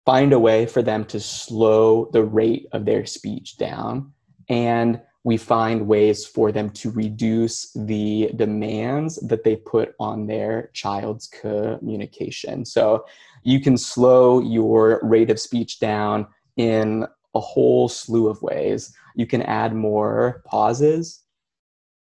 [0.05, 4.13] find a way for them to slow the rate of their speech down
[4.49, 10.71] and we find ways for them to reduce the demands that they put on their
[10.73, 12.65] child's communication.
[12.65, 13.07] So
[13.47, 16.27] you can slow your rate of speech down
[16.57, 18.93] in a whole slew of ways.
[19.15, 21.23] You can add more pauses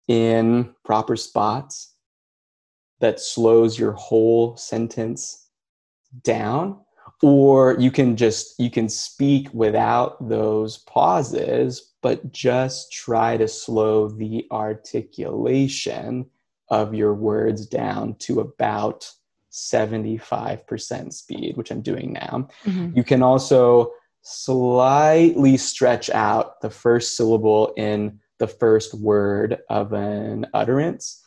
[0.07, 1.93] in proper spots
[3.01, 5.49] that slows your whole sentence
[6.23, 6.79] down
[7.21, 14.07] or you can just you can speak without those pauses but just try to slow
[14.07, 16.25] the articulation
[16.69, 19.11] of your words down to about
[19.55, 22.47] 75% speed, which I'm doing now.
[22.65, 22.97] Mm-hmm.
[22.97, 30.45] You can also slightly stretch out the first syllable in the first word of an
[30.53, 31.23] utterance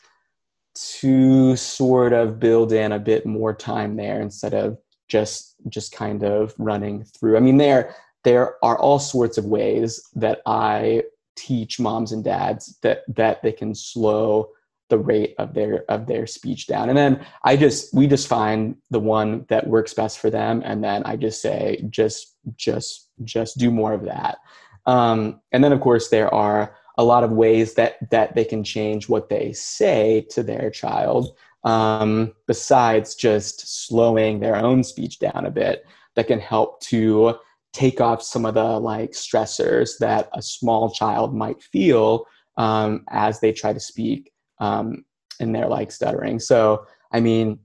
[0.75, 6.23] to sort of build in a bit more time there instead of just just kind
[6.23, 7.37] of running through.
[7.37, 11.05] I mean there there are all sorts of ways that I
[11.35, 14.51] teach moms and dads that that they can slow
[14.89, 16.89] the rate of their of their speech down.
[16.89, 20.63] And then i just we just find the one that works best for them.
[20.65, 24.39] And then i just say just just just do more of that.
[24.87, 28.65] Um, and then of course there are a lot of ways that that they can
[28.65, 35.47] change what they say to their child um, besides just slowing their own speech down
[35.47, 35.85] a bit
[36.17, 37.35] that can help to
[37.73, 42.25] take off some of the like stressors that a small child might feel
[42.57, 45.05] um, as they try to speak um,
[45.41, 46.39] and they're like stuttering.
[46.39, 47.59] So, I mean,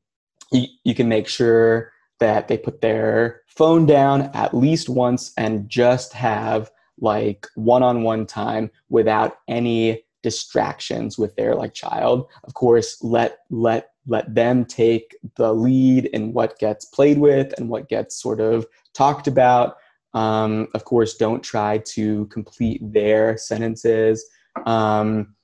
[0.52, 5.68] you, you can make sure that they put their phone down at least once and
[5.70, 12.28] just have like one-on-one time without any distractions with their like child.
[12.46, 17.70] Of course let let let them take the lead in what gets played with and
[17.70, 19.76] what gets sort of talked about.
[20.14, 24.26] Um, of course don't try to complete their sentences.
[24.66, 25.36] Um,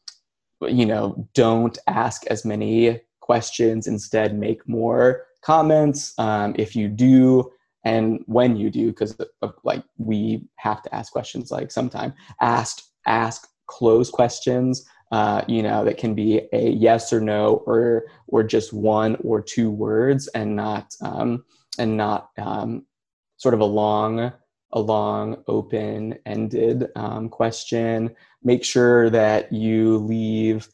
[0.62, 3.88] you know, don't ask as many questions.
[3.88, 6.14] Instead, make more comments.
[6.18, 7.51] Um, if you do,
[7.86, 9.16] and when you do, because
[9.64, 11.51] like we have to ask questions.
[11.51, 14.86] Like sometime, ask ask close questions.
[15.12, 19.41] Uh, you know, that can be a yes or no, or or just one or
[19.41, 21.43] two words, and not um,
[21.78, 22.86] and not um,
[23.38, 24.32] sort of a long
[24.74, 30.70] a long open-ended um, question make sure that you leave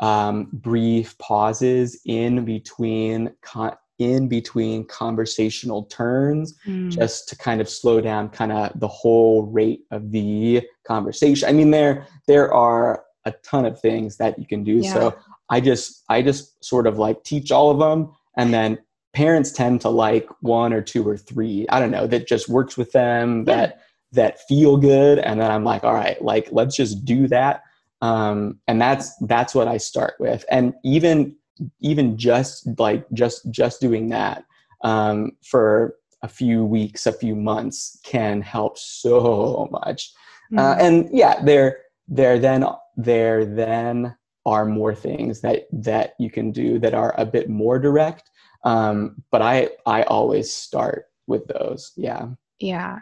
[0.00, 6.90] um, brief pauses in between con- in between conversational turns mm.
[6.90, 11.52] just to kind of slow down kind of the whole rate of the conversation i
[11.52, 14.92] mean there there are a ton of things that you can do yeah.
[14.92, 15.18] so
[15.50, 18.78] i just i just sort of like teach all of them and then
[19.14, 22.76] parents tend to like one or two or three i don't know that just works
[22.76, 23.56] with them yeah.
[23.56, 23.80] that
[24.12, 27.62] that feel good and then i'm like all right like let's just do that
[28.00, 31.34] um, and that's that's what i start with and even
[31.80, 34.44] even just like just just doing that
[34.84, 40.12] um, for a few weeks, a few months can help so much.
[40.52, 40.58] Mm-hmm.
[40.58, 41.78] Uh, and yeah, there
[42.08, 42.64] there then
[42.96, 47.78] there then are more things that that you can do that are a bit more
[47.78, 48.30] direct.
[48.64, 51.92] Um, but I I always start with those.
[51.96, 52.28] Yeah.
[52.58, 53.00] Yeah.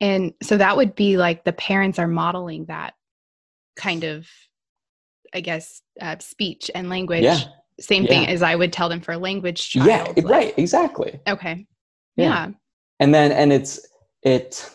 [0.00, 2.94] And so that would be like the parents are modeling that
[3.76, 4.26] kind of,
[5.32, 7.22] I guess, uh, speech and language.
[7.22, 7.40] Yeah.
[7.80, 8.30] Same thing Yeah.
[8.30, 9.86] as I would tell them for a language child.
[9.88, 10.04] Yeah.
[10.16, 10.54] like- right.
[10.56, 11.18] Exactly.
[11.26, 11.66] Okay.
[12.16, 12.24] Yeah.
[12.24, 12.50] Yeah.
[13.00, 13.80] and then and it's
[14.22, 14.70] it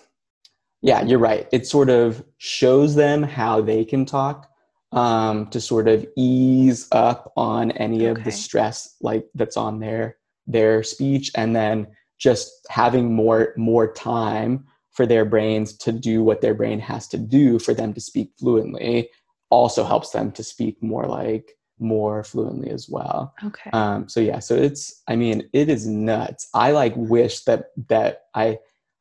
[0.82, 4.50] yeah you're right it sort of shows them how they can talk
[4.92, 10.18] um, to sort of ease up on any of the stress like that's on their
[10.48, 11.88] their speech and then
[12.20, 14.66] just having more more time
[15.00, 18.34] for their brains to do what their brain has to do for them to speak
[18.38, 19.10] fluently
[19.50, 23.70] also helps them to speak more like more fluently as well Okay.
[23.72, 26.50] um, so yeah, so it's I mean it is nuts.
[26.54, 28.60] I like wish that that I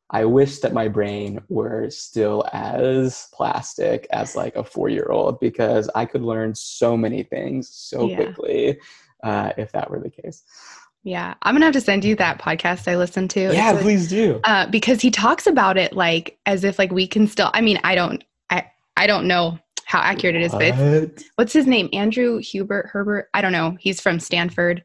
[0.09, 5.41] I wish that my brain were still as plastic as like a four year old
[5.41, 8.15] because I could learn so many things so Yeah.
[8.15, 8.79] quickly
[9.21, 10.43] uh, if that were the case.
[11.09, 11.33] Yeah.
[11.41, 13.51] I'm to have to send you that podcast I listened to.
[13.51, 14.39] Yeah, please do.
[14.43, 17.79] uh, because he talks about it like as if like we can still, I mean,
[17.83, 21.89] I don't, I, I don't know how accurate it is, but it's, what's his name?
[21.93, 23.27] Andrew Hubert Herbert.
[23.33, 23.75] I don't know.
[23.79, 24.83] He's from Stanford.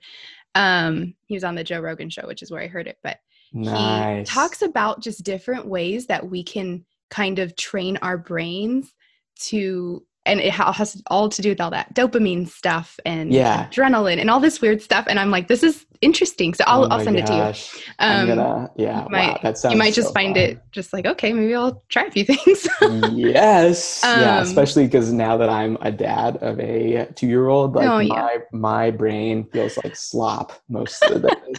[0.55, 2.97] Um, he was on the Joe Rogan show, which is where I heard it.
[3.03, 3.19] But
[3.53, 4.27] nice.
[4.27, 8.95] he talks about just different ways that we can kind of train our brains
[9.41, 13.69] to, and it has all to do with all that dopamine stuff and Yeah.
[13.69, 15.05] adrenaline and all this weird stuff.
[15.09, 16.55] And I'm like, this is interesting.
[16.55, 17.39] So I'll, Oh I'll send it to you.
[17.39, 17.89] gosh.
[17.99, 19.05] I'm Um, gonna yeah.
[19.05, 19.73] you might- wow, that sounds.
[19.73, 20.45] you might just so find fun.
[20.45, 22.67] it just like okay maybe i'll try a few things
[23.15, 27.99] yes yeah Um, especially because now that i'm a dad of a two-year-old like Oh,
[27.99, 28.15] yeah.
[28.15, 31.55] my my brain feels like slop most of the day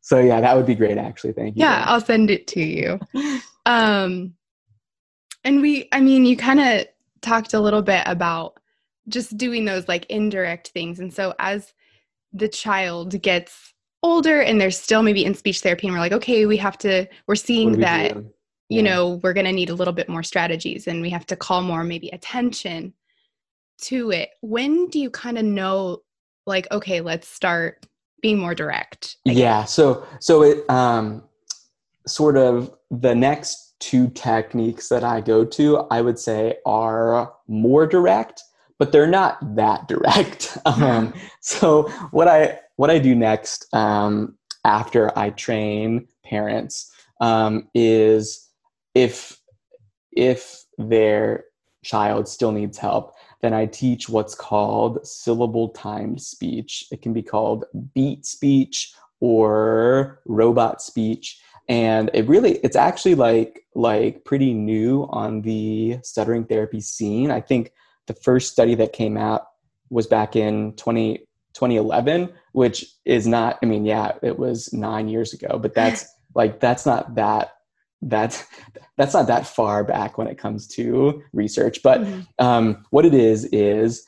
[0.00, 2.98] so yeah that would be great actually thank you yeah i'll send it to you
[3.66, 4.34] um
[5.44, 6.86] and we i mean you kind of
[7.26, 8.58] talked a little bit about
[9.08, 11.00] just doing those like indirect things.
[11.00, 11.72] And so as
[12.32, 16.46] the child gets older and they're still maybe in speech therapy and we're like okay
[16.46, 18.16] we have to we're seeing we that
[18.68, 21.34] you know we're going to need a little bit more strategies and we have to
[21.34, 22.92] call more maybe attention
[23.78, 24.30] to it.
[24.40, 26.02] When do you kind of know
[26.46, 27.86] like okay let's start
[28.22, 29.36] being more direct guess?
[29.36, 31.24] yeah so so it um
[32.06, 37.86] sort of the next two techniques that i go to i would say are more
[37.86, 38.42] direct
[38.78, 45.16] but they're not that direct um so what i what i do next um after
[45.18, 48.48] i train parents um is
[48.94, 49.40] if
[50.12, 51.44] if their
[51.84, 56.86] child still needs help then I teach what's called syllable timed speech.
[56.90, 57.64] It can be called
[57.94, 61.40] beat speech or robot speech.
[61.68, 67.30] And it really it's actually like like pretty new on the stuttering therapy scene.
[67.30, 67.72] I think
[68.06, 69.42] the first study that came out
[69.90, 71.18] was back in 20,
[71.54, 76.60] 2011, which is not I mean, yeah, it was nine years ago, but that's like
[76.60, 77.52] that's not that
[78.02, 78.44] that's
[78.96, 81.82] that's not that far back when it comes to research.
[81.82, 82.26] But Mhm.
[82.38, 84.04] um, what it is is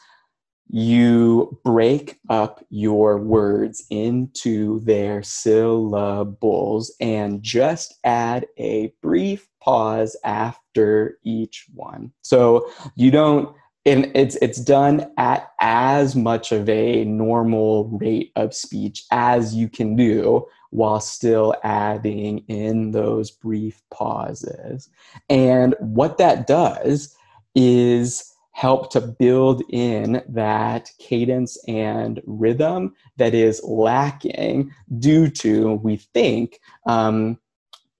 [0.70, 11.18] you break up your words into their syllables and just add a brief pause after
[11.24, 12.12] each one.
[12.22, 13.54] So you don't
[13.86, 19.68] and it's it's done at as much of a normal rate of speech as you
[19.68, 24.90] can do while still adding in those brief pauses.
[25.30, 27.16] And what that does
[27.54, 35.96] is help to build in that cadence and rhythm that is lacking due to, we
[35.96, 37.38] think, um,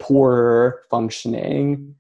[0.01, 1.95] poor functioning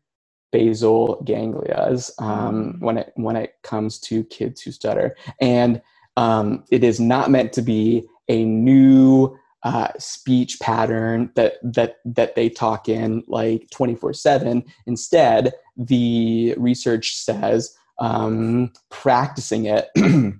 [0.51, 2.81] basal ganglias um, Mm.
[2.81, 5.81] when it when it comes to kids who stutter, and
[6.17, 12.35] um, it is not meant to be a new uh, speech pattern that that that
[12.35, 19.89] they talk in like 24 7 instead the research says um, practicing it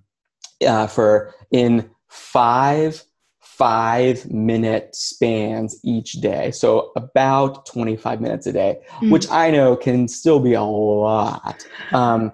[0.67, 3.03] uh, for in five
[3.41, 6.53] five minute spans each day.
[6.53, 9.11] So about 25 minutes a day Mm.
[9.11, 12.33] which i know can still be a lot um,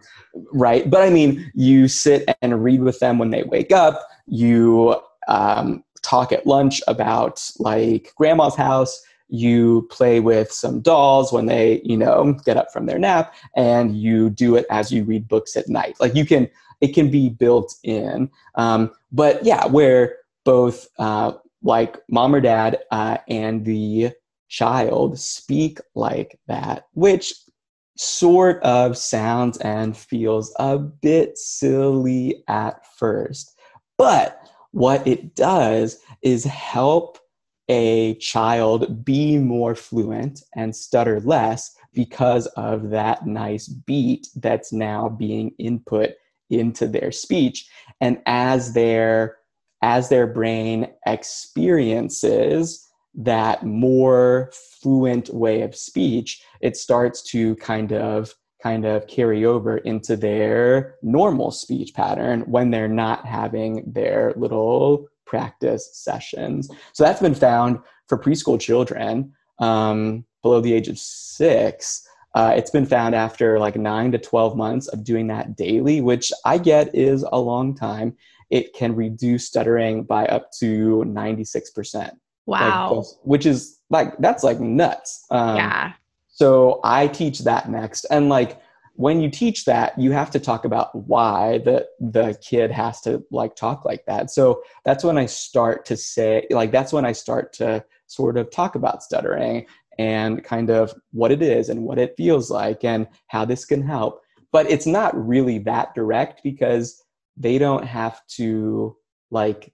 [0.52, 0.88] right?
[0.90, 4.06] But i mean you sit and read with them when they wake up.
[4.26, 4.96] You
[5.28, 9.00] um, talk at lunch about like grandma's house
[9.34, 13.96] you play with some dolls when they you know get up from their nap and
[13.96, 16.48] you do it as you read books at night like you can
[16.80, 21.32] it can be built in um, but yeah where both uh,
[21.62, 24.10] like mom or dad uh, and the
[24.48, 27.34] child speak like that, which
[27.96, 33.56] sort of sounds and feels a bit silly at first.
[33.98, 34.40] But
[34.72, 37.18] what it does is help
[37.68, 45.08] a child be more fluent and stutter less because of that nice beat that's now
[45.08, 46.10] being input
[46.50, 47.68] into their speech.
[48.00, 49.36] And as their
[49.82, 54.50] as their brain experiences that more
[54.80, 60.94] fluent way of speech it starts to kind of kind of carry over into their
[61.02, 66.70] normal speech pattern when they're not having their little practice sessions.
[66.92, 72.06] So that's been found for preschool children um, below the age of six.
[72.34, 76.32] Uh, it's been found after like nine to 12 months of doing that daily, which
[76.44, 78.16] I get is a long time.
[78.50, 82.10] It can reduce stuttering by up to 96%.
[82.46, 82.94] Wow.
[82.94, 85.24] Like, which is like, that's like nuts.
[85.30, 85.92] Um, yeah.
[86.28, 88.04] So I teach that next.
[88.06, 88.60] And like
[88.96, 93.24] when you teach that, you have to talk about why the the kid has to
[93.30, 94.30] like talk like that.
[94.30, 98.50] So that's when I start to say like that's when I start to sort of
[98.50, 99.66] talk about stuttering
[99.98, 103.82] and kind of what it is and what it feels like and how this can
[103.82, 104.20] help.
[104.52, 107.02] But it's not really that direct because
[107.36, 108.96] they don't have to
[109.30, 109.72] like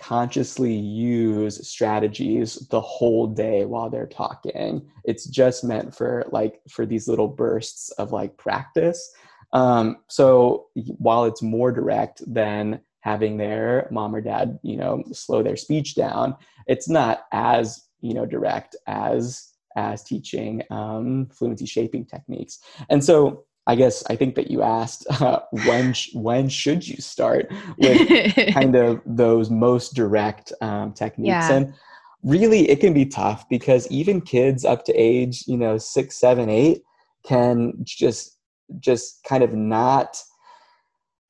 [0.00, 4.88] consciously use strategies the whole day while they're talking.
[5.04, 9.12] It's just meant for like for these little bursts of like practice.
[9.52, 15.42] Um, so while it's more direct than having their mom or dad you know slow
[15.42, 16.36] their speech down
[16.66, 22.58] it's not as you know direct as as teaching um, fluency shaping techniques.
[22.88, 26.96] And so I guess I think that you asked uh, when sh- when should you
[26.96, 31.52] start with kind of those most direct um, techniques, yeah.
[31.52, 31.74] and
[32.22, 36.48] really it can be tough because even kids up to age you know six, seven,
[36.48, 36.82] eight
[37.24, 38.38] can just
[38.78, 40.22] just kind of not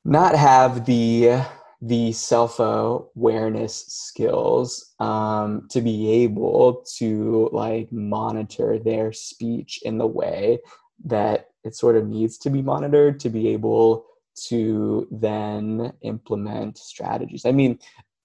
[0.05, 1.43] not have the
[1.83, 10.07] the self awareness skills um, to be able to like monitor their speech in the
[10.07, 10.59] way
[11.05, 14.07] that it sort of needs to be monitored to be able
[14.49, 17.45] to then implement strategies.
[17.45, 17.79] I mean,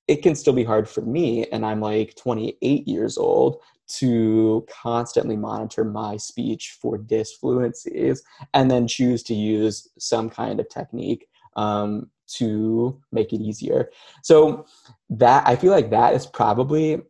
[0.07, 5.35] it can still be hard for me, and I'm like 28 years old to constantly
[5.35, 8.19] monitor my speech for disfluencies
[8.53, 13.91] and then choose to use some kind of technique um, to make it easier.
[14.23, 14.65] So
[15.11, 17.01] that I feel like that is probably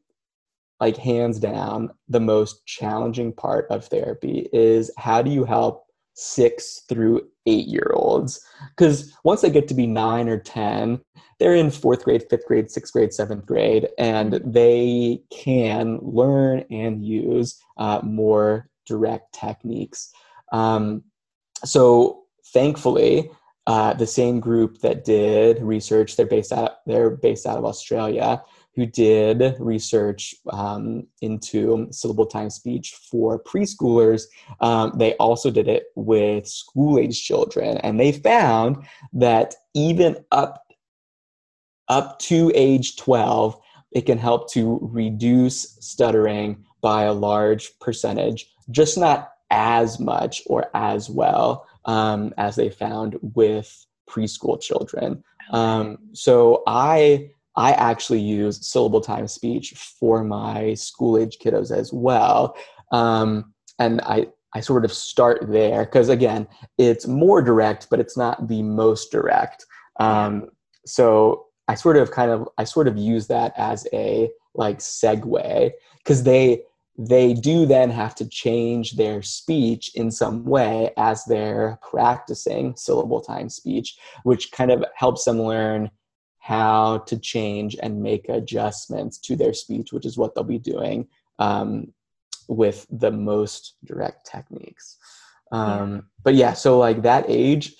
[0.81, 5.84] like hands down the most challenging part of therapy is how do you help
[6.15, 8.43] six through eight year olds.
[8.69, 10.99] Because once they get to be nine or 10,
[11.39, 17.03] they're in fourth grade, fifth grade, sixth grade, seventh grade, and they can learn and
[17.05, 20.11] use uh, more direct techniques.
[20.51, 21.03] Um,
[21.65, 23.29] so thankfully,
[23.67, 28.41] uh, the same group that did research, they're based out, they're based out of Australia,
[28.75, 34.23] who did research um, into syllable time speech for preschoolers.
[34.59, 40.61] Um, they also did it with school age children, and they found that even up
[41.87, 43.59] up to age 12,
[43.91, 50.65] it can help to reduce stuttering by a large percentage, just not as much or
[50.73, 55.23] as well um, as they found with preschool children.
[55.51, 61.93] Um, so I I actually use syllable time speech for my school age kiddos as
[61.93, 62.57] well.
[62.91, 66.47] Um, and I, I sort of start there because, again,
[66.77, 69.65] it's more direct, but it's not the most direct.
[69.99, 70.49] Um,
[70.85, 75.71] so I sort of kind of, I sort of use that as a like segue
[75.97, 76.61] because they,
[76.97, 83.19] they do then have to change their speech in some way as they're practicing syllable
[83.19, 85.91] time speech, which kind of helps them learn
[86.45, 91.07] how to change and make adjustments to their speech, which is what they'll be doing
[91.39, 91.91] um,
[92.47, 94.97] with the most direct techniques.
[95.51, 96.01] Um, yeah.
[96.23, 97.73] But yeah, so like that age,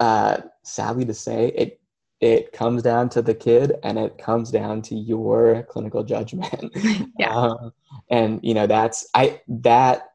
[0.00, 1.80] uh, sadly to say, it
[2.20, 6.72] it comes down to the kid and it comes down to your clinical judgment.
[7.18, 7.34] yeah.
[7.36, 7.72] Um,
[8.10, 10.08] and you know that's I that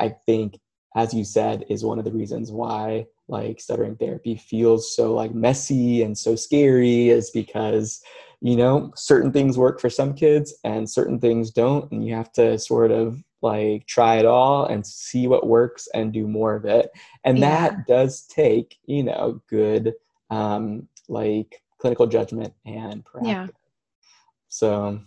[0.00, 0.58] I think,
[0.96, 5.34] as you said, is one of the reasons why like stuttering therapy feels so like
[5.34, 8.02] messy and so scary is because
[8.40, 12.32] you know certain things work for some kids and certain things don't and you have
[12.32, 16.64] to sort of like try it all and see what works and do more of
[16.64, 16.90] it
[17.24, 17.68] and yeah.
[17.68, 19.92] that does take you know good
[20.30, 23.46] um like clinical judgment and practice yeah.
[24.48, 25.00] so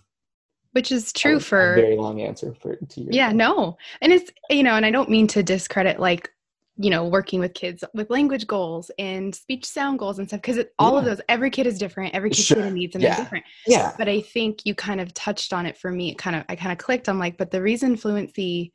[0.74, 4.12] which is true a, for a very long answer for to your yeah no and
[4.14, 6.32] it's you know and i don't mean to discredit like
[6.78, 10.64] you know working with kids with language goals and speech sound goals and stuff because
[10.80, 12.70] all of those every kid is different every kid's Sure.
[12.72, 13.16] needs and Yeah.
[13.16, 16.18] they're different yeah but i think you kind of touched on it for me it
[16.18, 18.74] kind of i kind of clicked i'm like but the reason fluency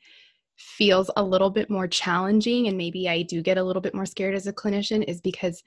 [0.57, 4.07] feels a little bit more challenging and maybe i do get a little bit more
[4.07, 5.63] scared as a clinician is because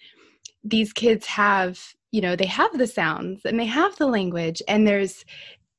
[0.64, 1.80] these kids have
[2.12, 5.26] you know they have the sounds and they have the language and there's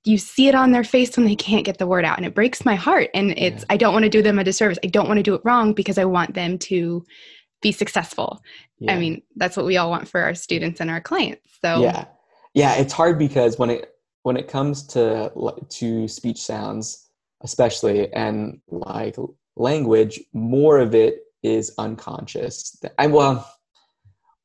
[0.05, 2.35] you see it on their face when they can't get the word out and it
[2.35, 3.67] breaks my heart and it's Yeah.
[3.71, 5.73] i don't want to do them a disservice i don't want to do it wrong
[5.73, 7.05] because i want them to
[7.61, 8.43] be successful
[8.79, 8.95] yeah.
[8.95, 12.05] i mean that's what we all want for our students and our clients so yeah
[12.55, 15.31] yeah it's hard because when it when it comes to
[15.69, 17.09] to speech sounds
[17.43, 19.17] especially and like
[19.57, 23.47] language more of it is unconscious i well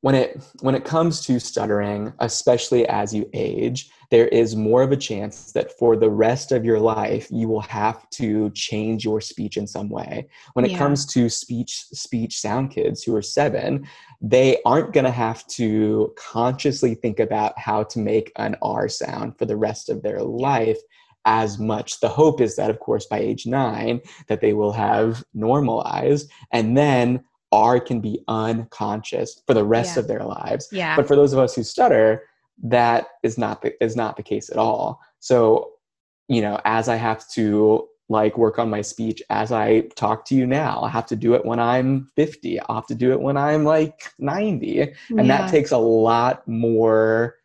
[0.06, 4.92] when it when it comes to stuttering especially as you age there is more of
[4.92, 9.20] a chance that for the rest of your life you will have to change your
[9.20, 10.28] speech in some way.
[10.52, 10.78] When it Yeah.
[10.78, 13.84] comes to speech speech sound kids who are 7
[14.20, 19.36] they aren't going to have to consciously think about how to make an r sound
[19.36, 20.78] for the rest of their life
[21.24, 21.98] as much.
[21.98, 26.30] The hope is that of course by age 9 that they will have normalized.
[26.52, 30.00] And then R can be unconscious for the rest Yeah.
[30.00, 30.68] of their lives.
[30.72, 32.22] yeah But for those of us who stutter,
[32.62, 35.00] that is not the, is not the case at all.
[35.20, 35.72] So,
[36.28, 40.34] you know, as I have to like work on my speech as I talk to
[40.34, 42.60] you now, I have to do it when I'm 50.
[42.60, 44.80] I'll have to do it when I'm like 90.
[44.80, 45.22] And Yeah.
[45.26, 47.36] that takes a lot more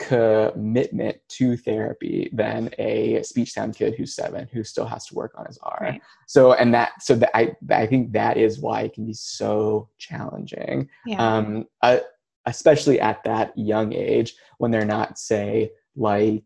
[0.00, 5.32] commitment to therapy than a speech sound kid who's seven who still has to work
[5.38, 5.78] on his R.
[5.80, 6.02] Right.
[6.26, 9.88] So and that so that I I think that is why it can be so
[9.98, 10.88] challenging.
[11.06, 11.98] yeah Um uh,
[12.46, 16.42] especially at that young age when they're not say like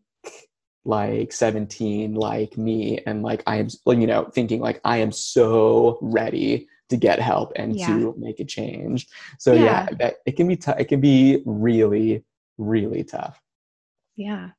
[0.83, 5.97] like 17 like me and like I am you know thinking like I am so
[6.01, 7.87] ready to get help and Yeah.
[7.87, 9.07] to make a change.
[9.39, 9.95] So yeah, Yeah.
[9.99, 12.23] that it can be tough it can be really
[12.57, 13.41] really tough.
[14.15, 14.49] Yeah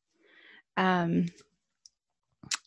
[0.76, 1.26] um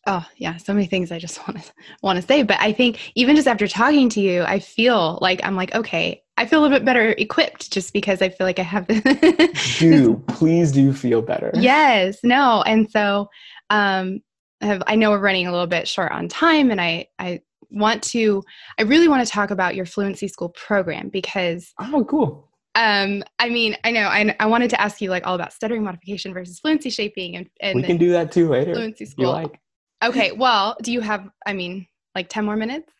[0.06, 1.72] oh yeah so many things i just want to
[2.02, 5.40] want to say but i think even just after talking to you i feel like
[5.44, 8.58] i'm like okay i feel a little bit better equipped just because i feel like
[8.58, 9.02] i have this
[9.78, 11.50] Do please do feel better.
[11.54, 13.28] yes no and so
[13.70, 14.20] um
[14.62, 17.40] I, have, I know we're running a little bit short on time and i i
[17.70, 18.42] want to
[18.78, 22.49] i really want to talk about your fluency school program because Oh, cool.
[22.80, 25.84] Um i mean i know i, I wanted to ask you like all about stuttering
[25.84, 28.74] modification versus fluency shaping and, and we can do that too later.
[28.74, 29.60] fluency school like.
[30.02, 32.90] okay well do you have i mean like 10 more minutes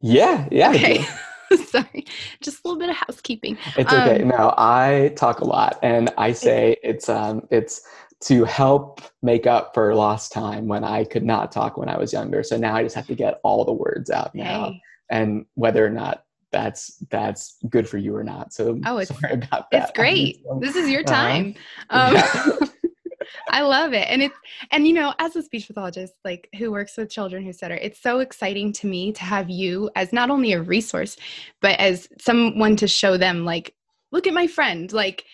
[0.00, 0.70] Yeah, yeah.
[0.70, 1.04] Okay
[1.66, 2.04] sorry
[2.40, 4.22] just a little bit of housekeeping It's okay.
[4.22, 7.82] Um, no, I talk a lot and I say it's um it's
[8.22, 12.12] to help make up for lost time when I could not talk when I was
[12.12, 12.42] younger.
[12.42, 14.66] So now I just have to get all the words out now.
[14.66, 16.80] hey And whether or not that's
[17.10, 18.52] that's good for you or not.
[18.52, 19.82] So Oh, it's- sorry about that.
[19.82, 21.14] it's great this is your uh-huh.
[21.22, 21.54] time
[21.90, 22.56] um, yeah.
[23.50, 24.06] I love it.
[24.12, 24.36] And it's
[24.70, 28.00] and you know, as a speech pathologist like who works with children who stutter, it's
[28.00, 31.16] so exciting to me to have you as not only a resource,
[31.60, 33.74] but as someone to show them like,
[34.12, 35.24] look at my friend, like,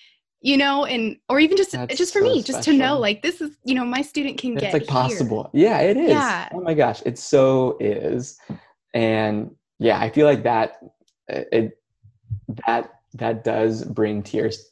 [0.41, 3.21] you know, and or even just That's just for so me, just to know like
[3.23, 4.91] this is, you know, my student can it's get like here.
[4.91, 6.49] possible yeah it is Yeah.
[6.55, 8.39] oh my gosh it so is
[8.95, 10.79] and yeah i feel like that
[11.53, 11.79] it
[12.67, 14.71] that that does bring tears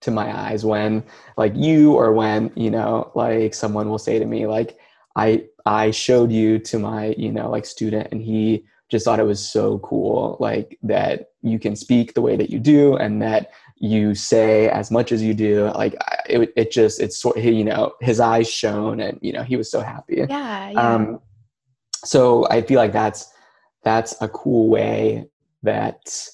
[0.00, 1.02] to my eyes when
[1.36, 4.78] like you or when you know like someone will say to me like
[5.16, 9.24] i i showed you to my you know like student and he just thought it
[9.24, 13.50] was so cool like that you can speak the way that you do and that
[13.76, 15.94] you say as much as you do like
[16.28, 19.70] it, it just it's sort you know his eyes shone and you know he was
[19.70, 20.94] so happy Yeah, yeah.
[20.94, 21.20] um
[22.04, 23.32] so i feel like that's
[23.82, 25.26] that's a cool way
[25.64, 26.28] that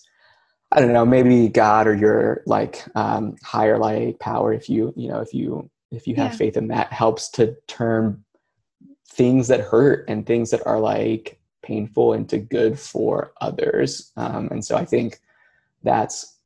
[0.72, 5.08] i don't know maybe god or your like um higher like power if you you
[5.08, 6.36] know if you if you have Yeah.
[6.38, 8.24] faith in that helps to turn
[9.08, 14.64] things that hurt and things that are like painful into good for others um and
[14.64, 15.20] so i think
[15.82, 16.38] that's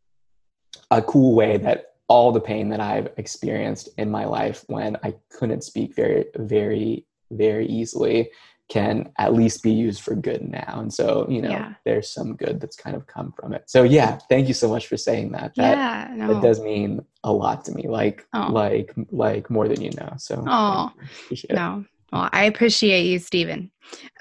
[0.90, 5.14] a cool way that all the pain that I've experienced in my life when I
[5.30, 8.30] couldn't speak very, very, very easily
[8.70, 10.76] can at least be used for good now.
[10.80, 11.74] And so, you know, Yeah.
[11.84, 13.64] there's some good that's kind of come from it.
[13.66, 15.52] So yeah, thank you so much for saying that.
[15.56, 16.32] That yeah, no.
[16.34, 17.88] that does mean a lot to me.
[17.88, 18.48] Like Oh.
[18.50, 20.14] like like more than you know.
[20.18, 20.90] So Oh,
[21.28, 21.48] thank you.
[21.50, 21.54] it.
[21.54, 21.84] No.
[22.12, 23.70] Well, I appreciate you, Stephen.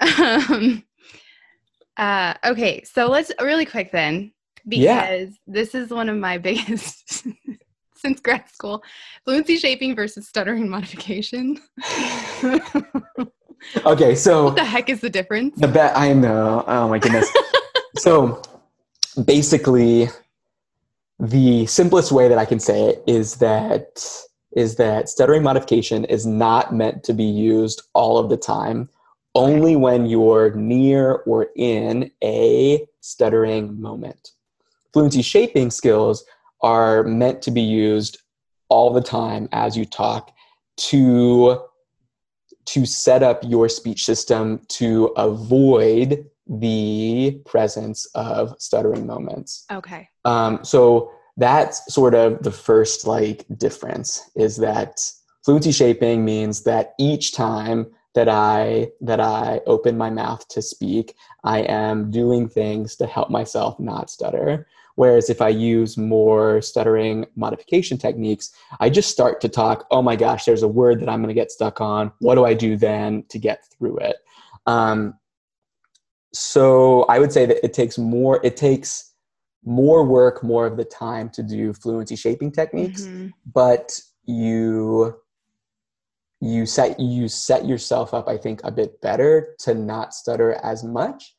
[0.18, 0.84] um,
[1.96, 4.32] uh, okay, so let's really quick then,
[4.68, 5.26] because Yeah.
[5.46, 7.26] this is one of my biggest
[7.96, 8.82] since grad school.
[9.24, 11.58] Fluency shaping versus stuttering modification.
[13.86, 15.58] okay, so what the heck is the difference?
[15.58, 16.64] The bet I know.
[16.66, 17.30] Oh my goodness.
[17.96, 18.42] so
[19.24, 20.08] basically,
[21.18, 24.04] the simplest way that I can say it is that
[24.56, 28.88] is that stuttering modification is not meant to be used all of the time,
[29.34, 34.30] only when you're near or in a stuttering moment.
[34.92, 36.24] Fluency shaping skills
[36.62, 38.18] are meant to be used
[38.68, 40.30] all the time as you talk
[40.76, 41.60] to
[42.66, 49.64] to set up your speech system to avoid the presence of stuttering moments.
[49.70, 50.08] Okay.
[50.24, 55.00] Um, so that's sort of the first like difference is that
[55.44, 61.14] fluency shaping means that each time that I that I open my mouth to speak,
[61.42, 64.66] I am doing things to help myself not stutter.
[64.96, 70.16] Whereas if I use more stuttering modification techniques, I just start to talk, oh my
[70.16, 72.12] gosh, there's a word that I'm going to get stuck on.
[72.20, 74.16] What do I do then to get through it?
[74.66, 75.14] Um,
[76.32, 79.12] so I would say that it takes more, it takes
[79.64, 83.28] more work more of the time to do fluency shaping techniques, mm-hmm.
[83.52, 85.16] but you
[86.40, 90.84] you set you set yourself up i think a bit better to not stutter as
[90.84, 91.34] much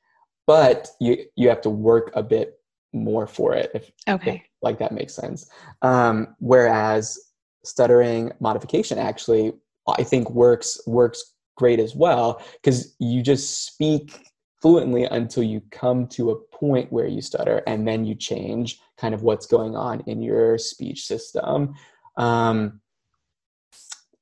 [0.47, 2.59] but you you have to work a bit
[2.95, 5.49] more for it if, okay if, like that makes sense
[5.81, 7.19] um, whereas
[7.63, 9.53] stuttering modification actually
[9.97, 14.27] i think works works great as well because you just speak
[14.61, 19.13] fluently until you come to a point where you stutter and then you change kind
[19.13, 21.73] of what's going on in your speech system
[22.17, 22.79] um,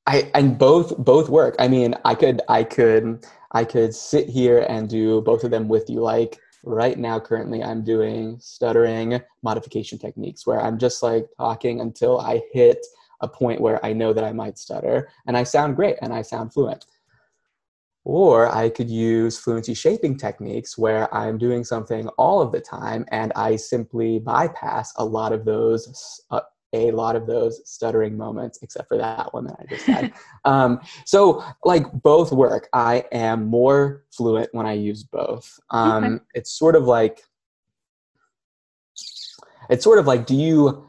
[0.06, 1.56] I and both both work.
[1.60, 5.68] I mean, I could I could I could sit here and do both of them
[5.68, 6.02] with you.
[6.02, 12.20] Like right now, currently, I'm doing stuttering modification techniques where I'm just like talking until
[12.20, 12.86] I hit
[13.22, 16.22] a point where I know that I might stutter, and I sound great and I
[16.22, 16.86] sound fluent.
[18.06, 23.06] Or I could use fluency shaping techniques where I'm doing something all of the time
[23.12, 26.42] and I simply bypass a lot of those uh,
[26.74, 30.14] a lot of those stuttering moments, except for that one that I just had.
[30.46, 32.68] um, so, like, both work.
[32.74, 35.60] I am more fluent when I use both.
[35.70, 36.24] Um, okay.
[36.34, 37.22] It's sort of like,
[39.70, 40.88] it's sort of like, do you,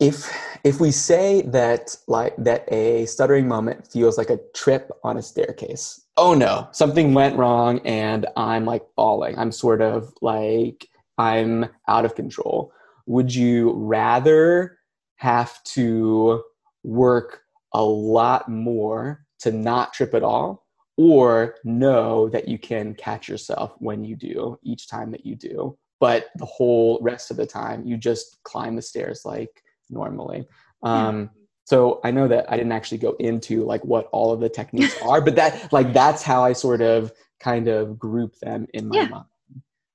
[0.00, 0.32] if
[0.64, 5.22] if we say that like that a stuttering moment feels like a trip on a
[5.22, 10.88] staircase oh no something went wrong and i'm like falling i'm sort of like
[11.18, 12.72] i'm out of control
[13.08, 14.78] would you rather
[15.16, 16.42] have to
[16.84, 17.40] work
[17.72, 23.74] a lot more to not trip at all or know that you can catch yourself
[23.78, 27.84] when you do each time that you do but the whole rest of the time
[27.84, 30.46] you just climb the stairs like normally?
[30.82, 31.30] Um,
[31.64, 34.96] so i know that i didn't actually go into like what all of the techniques
[35.02, 38.96] are but that like that's how i sort of kind of group them in my
[38.96, 39.08] yeah.
[39.08, 39.24] mind.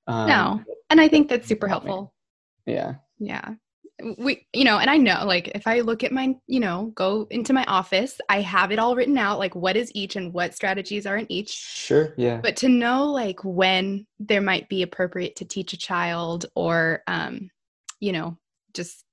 [0.06, 2.13] Um, no and i think that's super helpful
[2.66, 3.54] yeah yeah.
[4.18, 7.28] We, you know, and I know, like, if I look at my, you know, go
[7.30, 10.52] into my office, I have it all written out, like, what is each and what
[10.52, 11.50] strategies are in each.
[11.50, 12.12] Sure.
[12.16, 12.40] Yeah.
[12.42, 17.50] But to know, like, when there might be appropriate to teach a child or, um,
[18.00, 18.36] you know,
[18.74, 19.04] just,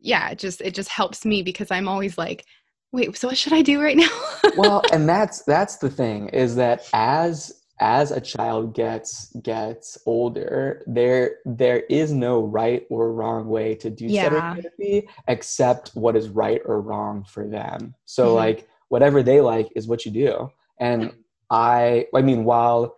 [0.00, 2.44] yeah, it just, it just helps me because I'm always like,
[2.92, 4.08] wait, so what should I do right now?
[4.56, 10.82] well, and that's, that's the thing is that as, as a child gets gets older
[10.86, 14.28] there there is no right or wrong way to do yeah.
[14.28, 18.36] therapy except what is right or wrong for them so mm-hmm.
[18.36, 21.12] like whatever they like is what you do and
[21.50, 22.94] i i mean while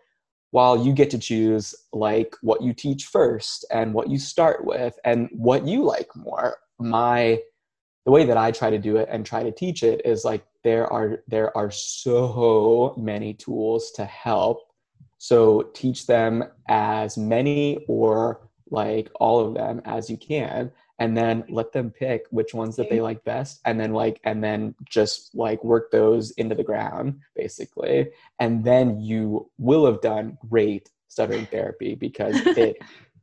[0.51, 4.99] while you get to choose like what you teach first and what you start with
[5.05, 7.39] and what you like more my
[8.05, 10.44] the way that i try to do it and try to teach it is like
[10.64, 14.72] there are there are so many tools to help.
[15.18, 21.44] So teach them as many or like all of them as you can and then
[21.48, 25.34] let them pick which ones that they like best and then like and then just
[25.34, 28.11] like work those into the ground basically.
[28.40, 32.78] And then you will have done great stuttering therapy because it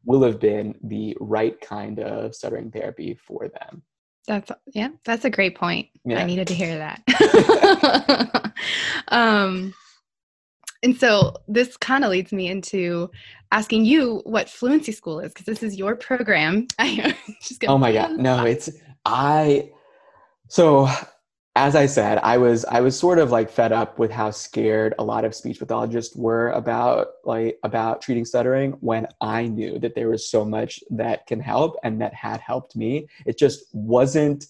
[0.05, 3.83] will have been the right kind of stuttering therapy for them
[4.31, 5.89] that's yeah that's a great point.
[6.05, 6.19] Yeah.
[6.19, 8.53] i needed to hear that.
[9.09, 9.73] Um
[10.83, 13.11] and so this kind of leads me into
[13.51, 16.67] asking you what fluency school is because this is your program.
[17.67, 18.11] Oh my god.
[18.17, 18.69] No it's
[19.05, 19.69] i
[20.47, 20.87] so
[21.55, 24.93] as I said, I was I was sort of like fed up with how scared
[24.97, 29.93] a lot of speech pathologists were about like about treating stuttering when I knew that
[29.93, 33.07] there was so much that can help and that had helped me.
[33.25, 34.45] It just wasn't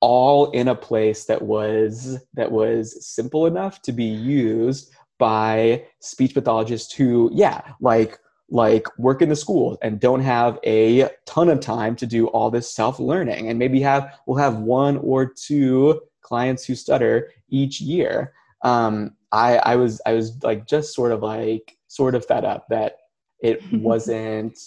[0.00, 6.34] all in a place that was that was simple enough to be used by speech
[6.34, 8.16] pathologists who yeah like
[8.50, 12.48] like work in the school and don't have a ton of time to do all
[12.48, 17.80] this self learning and maybe have we'll have one or two clients who stutter each
[17.80, 18.32] year
[18.64, 22.66] um, I, I was i was like just sort of like sort of fed up
[22.68, 22.98] that
[23.40, 24.58] it wasn't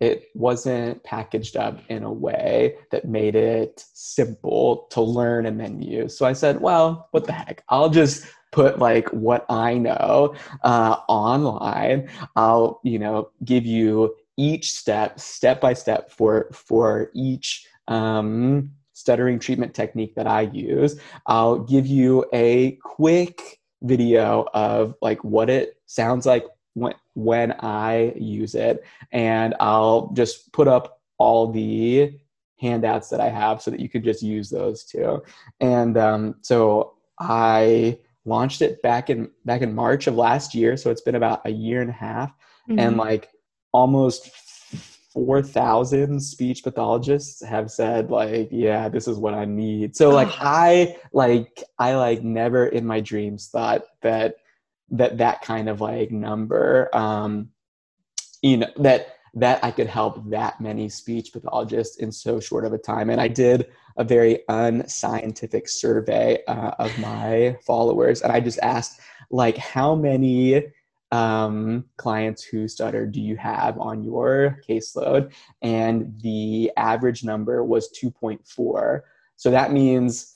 [0.00, 5.80] it wasn't packaged up in a way that made it simple to learn and then
[5.80, 6.18] use.
[6.18, 7.64] So I said, well, what the heck?
[7.70, 12.10] I'll just put like what I know uh, online.
[12.36, 19.38] I'll, you know, give you each step, step by step for for each um, stuttering
[19.38, 20.98] treatment technique that I use.
[21.26, 28.14] I'll give you a quick video of like what it sounds like when, when I
[28.16, 28.86] use it.
[29.12, 32.18] And I'll just put up all the
[32.58, 35.22] handouts that I have so that you could just use those too.
[35.60, 40.74] And um, so I launched it back in back in March of last year.
[40.78, 42.30] So it's been about a year and a half,
[42.66, 42.78] mm-hmm.
[42.78, 43.28] and like
[43.72, 44.30] almost
[45.16, 49.96] four thousand speech pathologists have said like, yeah, this is what I need.
[49.96, 54.36] So like I like I like never in my dreams thought that
[54.90, 57.48] that that kind of like number um
[58.42, 62.74] you know that that I could help that many speech pathologists in so short of
[62.74, 63.08] a time.
[63.08, 69.00] And I did a very unscientific survey uh, of my followers, and I just asked,
[69.30, 70.64] like, how many
[71.12, 75.32] um, clients who stutter do you have on your caseload?
[75.62, 79.00] And the average number was 2.4.
[79.36, 80.34] So that means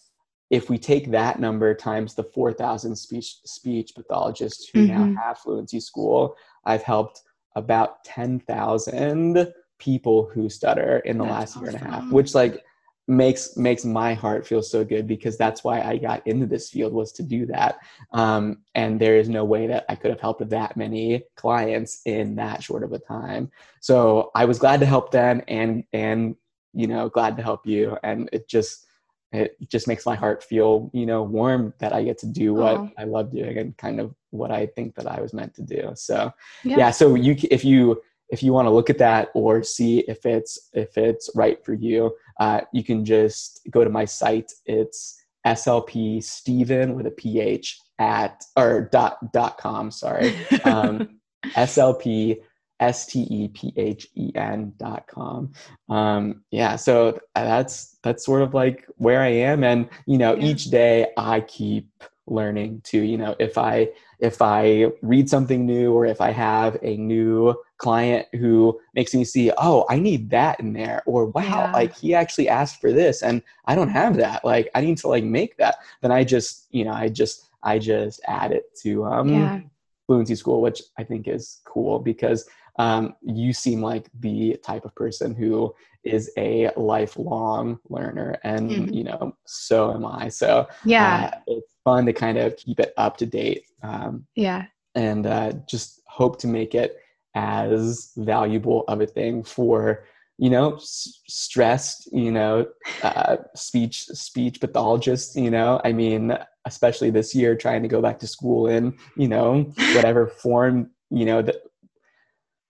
[0.51, 5.15] if we take that number times the 4,000 speech speech pathologists who mm-hmm.
[5.15, 7.23] now have fluency school, I've helped
[7.57, 11.63] about 10,000 people who stutter in the that's last awesome.
[11.63, 12.65] year and a half, which like
[13.11, 16.93] makes makes my heart feel so good because that's why I got into this field
[16.93, 17.81] was to do that.
[18.13, 22.37] Um, and there is no way that I could have helped that many clients in
[22.37, 23.51] that short of a time.
[23.81, 26.37] So I was glad to help them and and
[26.73, 27.99] you know glad to help you.
[28.05, 28.87] And it just
[29.33, 32.77] it just makes my heart feel you know warm that i get to do what
[32.79, 32.93] Aww.
[32.99, 35.93] i love doing and kind of what i think that i was meant to do
[35.95, 36.33] so
[36.65, 40.01] yeah, yeah so you if you if you want to look at that or see
[40.01, 44.51] if it's if it's right for you uh, you can just go to my site.
[44.67, 45.17] It's
[45.47, 50.35] slp stephen with a ph at or dot dot com sorry.
[50.65, 51.21] Um,
[51.57, 52.41] slp
[52.81, 55.53] s-t-e-p-h-e-n dot com.
[55.89, 59.65] Um, yeah so that's that's sort of like where i am.
[59.65, 60.47] And you know yeah.
[60.47, 61.89] each day i keep
[62.27, 63.89] learning to you know if i
[64.21, 69.25] if i read something new or if i have a new client who makes me
[69.25, 71.73] see oh i need that in there or wow yeah.
[71.73, 75.09] like he actually asked for this and i don't have that like i need to
[75.09, 79.05] like make that then i just you know i just i just add it to
[79.05, 79.61] um yeah.
[80.07, 82.49] fluency school which i think is cool because
[82.79, 85.75] um, you seem like the type of person who
[86.05, 88.93] is a lifelong learner and mm-hmm.
[88.93, 90.29] you know so am i.
[90.29, 91.31] So yeah.
[91.33, 94.67] uh, it's fun to kind of keep it up to date um, yeah.
[94.95, 96.99] and uh, just hope to make it
[97.35, 100.05] as valuable of a thing for
[100.39, 102.67] you know s- stressed you know
[103.03, 105.81] uh, speech speech pathologists you know?
[105.85, 106.37] I mean
[106.67, 109.63] especially this year trying to go back to school in you know
[109.95, 111.57] whatever form you know that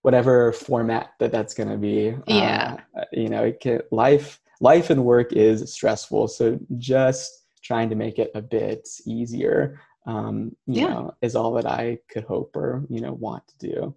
[0.02, 2.14] whatever format that that's going to be.
[2.26, 2.78] Yeah.
[2.96, 7.96] Uh, you know, it can, life life and work is stressful, so just trying to
[7.96, 10.88] make it a bit easier, um, you yeah.
[10.88, 13.94] know, is all that I could hope or you know want to do.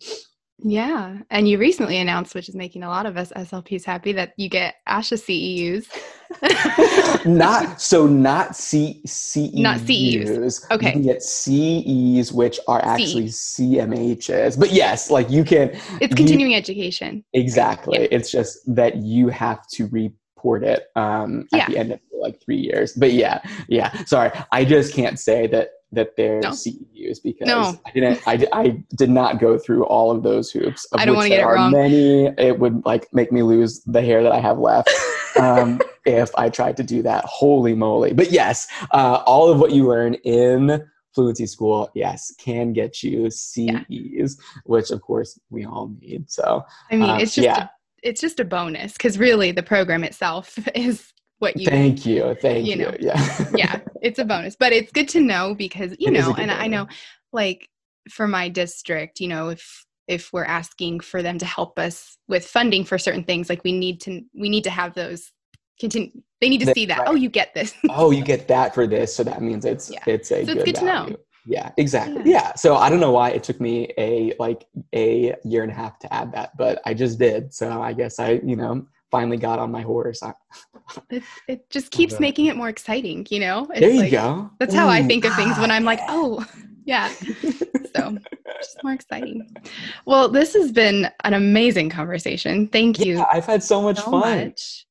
[0.64, 1.18] Yeah.
[1.30, 4.49] And you recently announced, which is making a lot of us SLPs happy, that you
[4.49, 7.26] get ASHA CEUs.
[7.26, 9.53] not so not C CEUs.
[9.56, 10.72] Not CEUs.
[10.72, 10.88] Okay.
[10.88, 13.76] You can get CEs, which are actually C.
[13.76, 14.57] CMHs.
[14.57, 17.23] But yes, like you can It's continuing you, education.
[17.34, 17.99] Exactly.
[18.02, 18.07] Yeah.
[18.11, 19.88] It's just that you have to
[20.43, 21.67] report it um at yeah.
[21.69, 22.93] the end of like three years.
[22.93, 24.03] But yeah, yeah.
[24.05, 24.31] Sorry.
[24.51, 26.49] I just can't say that that they're no.
[26.49, 27.79] CEUs because no.
[27.85, 30.85] I didn't I, I did not go through all of those hoops.
[30.85, 31.71] Of I don't want to get it wrong.
[31.71, 34.89] Many it would like make me lose the hair that I have left
[35.39, 37.25] um, if I tried to do that.
[37.25, 38.13] Holy moly!
[38.13, 40.83] But yes, uh, all of what you learn in
[41.13, 44.27] fluency school, yes, can get you CEs, yeah.
[44.65, 46.31] which of course we all need.
[46.31, 47.65] So I mean, um, it's just yeah.
[47.65, 47.69] a,
[48.03, 52.35] it's just a bonus because really the program itself is what you Thank you.
[52.41, 52.84] Thank you you.
[52.84, 52.95] know.
[52.99, 53.51] Yeah.
[53.55, 56.67] yeah, it's a bonus, but it's good to know because you It know, and I
[56.67, 56.88] know
[57.31, 57.67] like
[58.09, 62.45] for my district, you know, if if we're asking for them to help us with
[62.45, 65.31] funding for certain things, like we need to we need to have those
[65.80, 66.11] continue.
[66.41, 66.99] They need to see that.
[66.99, 67.07] right.
[67.09, 67.73] Oh, you get this.
[67.89, 70.03] oh, you get that for this, so that means it's Yeah.
[70.07, 71.15] it's a So it's good, good to know.
[71.45, 71.55] Value.
[71.57, 72.21] Yeah, exactly.
[72.25, 72.41] Yeah.
[72.43, 72.53] Yeah.
[72.55, 75.99] So I don't know why it took me a like a year and a half
[75.99, 77.53] to add that, but I just did.
[77.53, 80.23] So I guess I, you know, finally got on my horse.
[80.23, 80.33] I,
[81.09, 83.67] It, it just keeps making it more exciting, you know.
[83.71, 84.49] It's there you like- go.
[84.59, 86.45] That's how I think of things when ah, I'm like, oh,
[86.85, 87.09] yeah.
[87.95, 88.17] So
[88.57, 89.55] just more exciting.
[90.05, 92.67] Well, this has been an amazing conversation.
[92.69, 94.45] Thank you Yeah, I've had so much so fun.
[94.47, 94.85] much.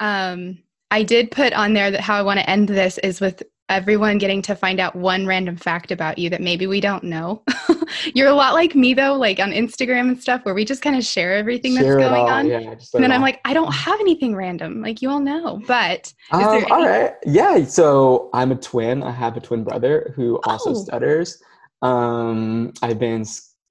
[0.00, 0.58] Um,
[0.90, 4.18] I did put on there that how I want to end this is with everyone
[4.18, 7.42] getting to find out one random fact about you that maybe we don't know.
[8.14, 10.96] You're a lot like me though, like on Instagram and stuff, where we just kind
[10.96, 12.46] of share everything Share that's going all, on.
[12.48, 15.60] Yeah, And then I'm like, I don't have anything random, like you all know.
[15.66, 17.14] But Um, all right.
[17.24, 17.64] Yeah.
[17.64, 19.02] So I'm a twin.
[19.02, 20.74] I have a twin brother who also Oh.
[20.74, 21.42] stutters.
[21.82, 23.24] Um, I've been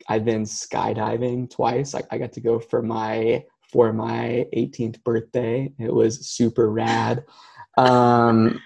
[0.07, 1.95] I've been skydiving twice.
[1.95, 5.71] I, I got to go for my for my 18th birthday.
[5.79, 7.23] It was super rad.
[7.77, 8.61] Um,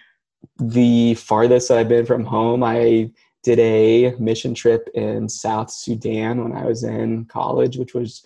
[0.60, 3.12] the farthest I've been from home, I
[3.44, 8.24] did a mission trip in South Sudan when I was in college, which was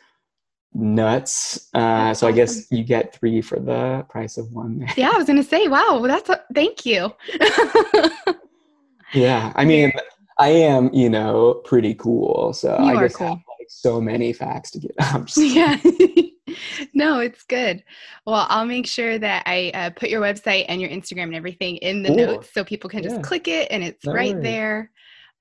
[0.74, 1.70] nuts.
[1.74, 4.88] Uh, so I guess you get three for the price of one.
[4.98, 7.14] yeah, I was gonna say, wow, that's a, thank you.
[9.14, 9.92] Yeah, I mean,
[10.40, 12.54] I am, you know, pretty cool.
[12.54, 14.92] So You I just have like so many facts to get.
[15.26, 15.78] Just, yeah.
[16.94, 17.84] no, it's good.
[18.26, 21.78] Well, I'll make sure that I uh, put your website and your Instagram and everything
[21.78, 22.18] in the Cool.
[22.18, 23.22] notes so people can just Yeah.
[23.22, 24.44] click it and it's No right worries.
[24.44, 24.92] there.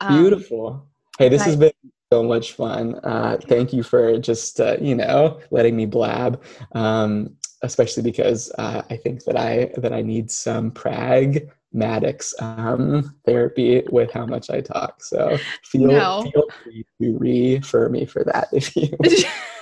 [0.01, 0.89] Um, beautiful.
[1.19, 1.73] Hey, this has been
[2.13, 2.97] so much fun.
[3.05, 6.43] Uh, thank you for just, uh, you know, letting me blab.
[6.73, 13.83] Um, especially because uh, I think that I that I need some pragmatics um, therapy
[13.91, 15.03] with how much I talk.
[15.03, 16.31] So feel, No.
[16.33, 18.89] feel free to refer me for that if you.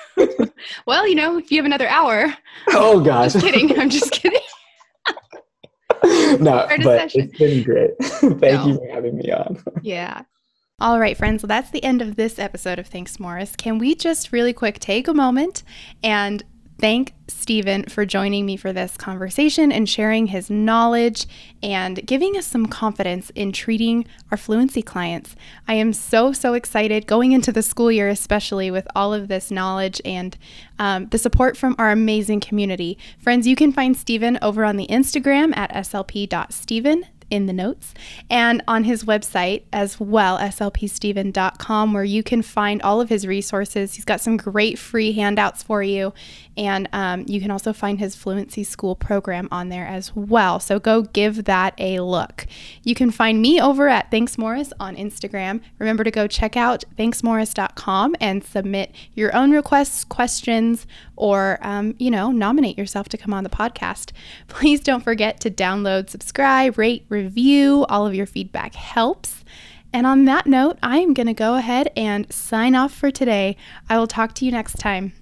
[0.87, 2.33] well, you know, if you have another hour,
[2.69, 3.35] oh gosh.
[3.35, 3.79] I'm just kidding.
[3.79, 4.41] I'm just kidding.
[6.43, 7.91] no, but it's been great.
[8.01, 8.67] Thank No.
[8.69, 9.63] you for having me on.
[9.83, 10.23] Yeah.
[10.81, 11.43] All right, friends.
[11.43, 13.55] Well, that's the end of this episode of Thanks Morris.
[13.55, 15.63] Can we just really quick take a moment
[16.03, 16.43] and
[16.81, 21.27] thank Stephen for joining me for this conversation and sharing his knowledge
[21.63, 25.37] and giving us some confidence in treating our fluency clients.
[25.69, 29.51] I am so, so excited going into the school year, especially with all of this
[29.51, 30.37] knowledge and
[30.79, 32.99] um, the support from our amazing community.
[33.19, 37.95] Friends, you can find Stephen over on the Instagram at slp.stephen in the notes
[38.29, 43.95] and on his website as well, slpstephen.com, where you can find all of his resources.
[43.95, 46.13] He's got some great free handouts for you.
[46.61, 50.61] And um, you can also find his Fluency School program on there as well.
[50.61, 52.47] So go give that a look.
[52.83, 55.63] You can find me over at Thanks Morris on Instagram.
[55.79, 62.11] Remember to go check out thanksmorris.com and submit your own requests, questions, or, um, you
[62.11, 64.13] know, nominate yourself to come on the podcast.
[64.49, 67.87] Please don't forget to download, subscribe, rate, review.
[67.89, 69.45] All of your feedback helps.
[69.95, 73.57] And on that note, I am going to go ahead and sign off for today.
[73.89, 75.15] I will talk to you next time.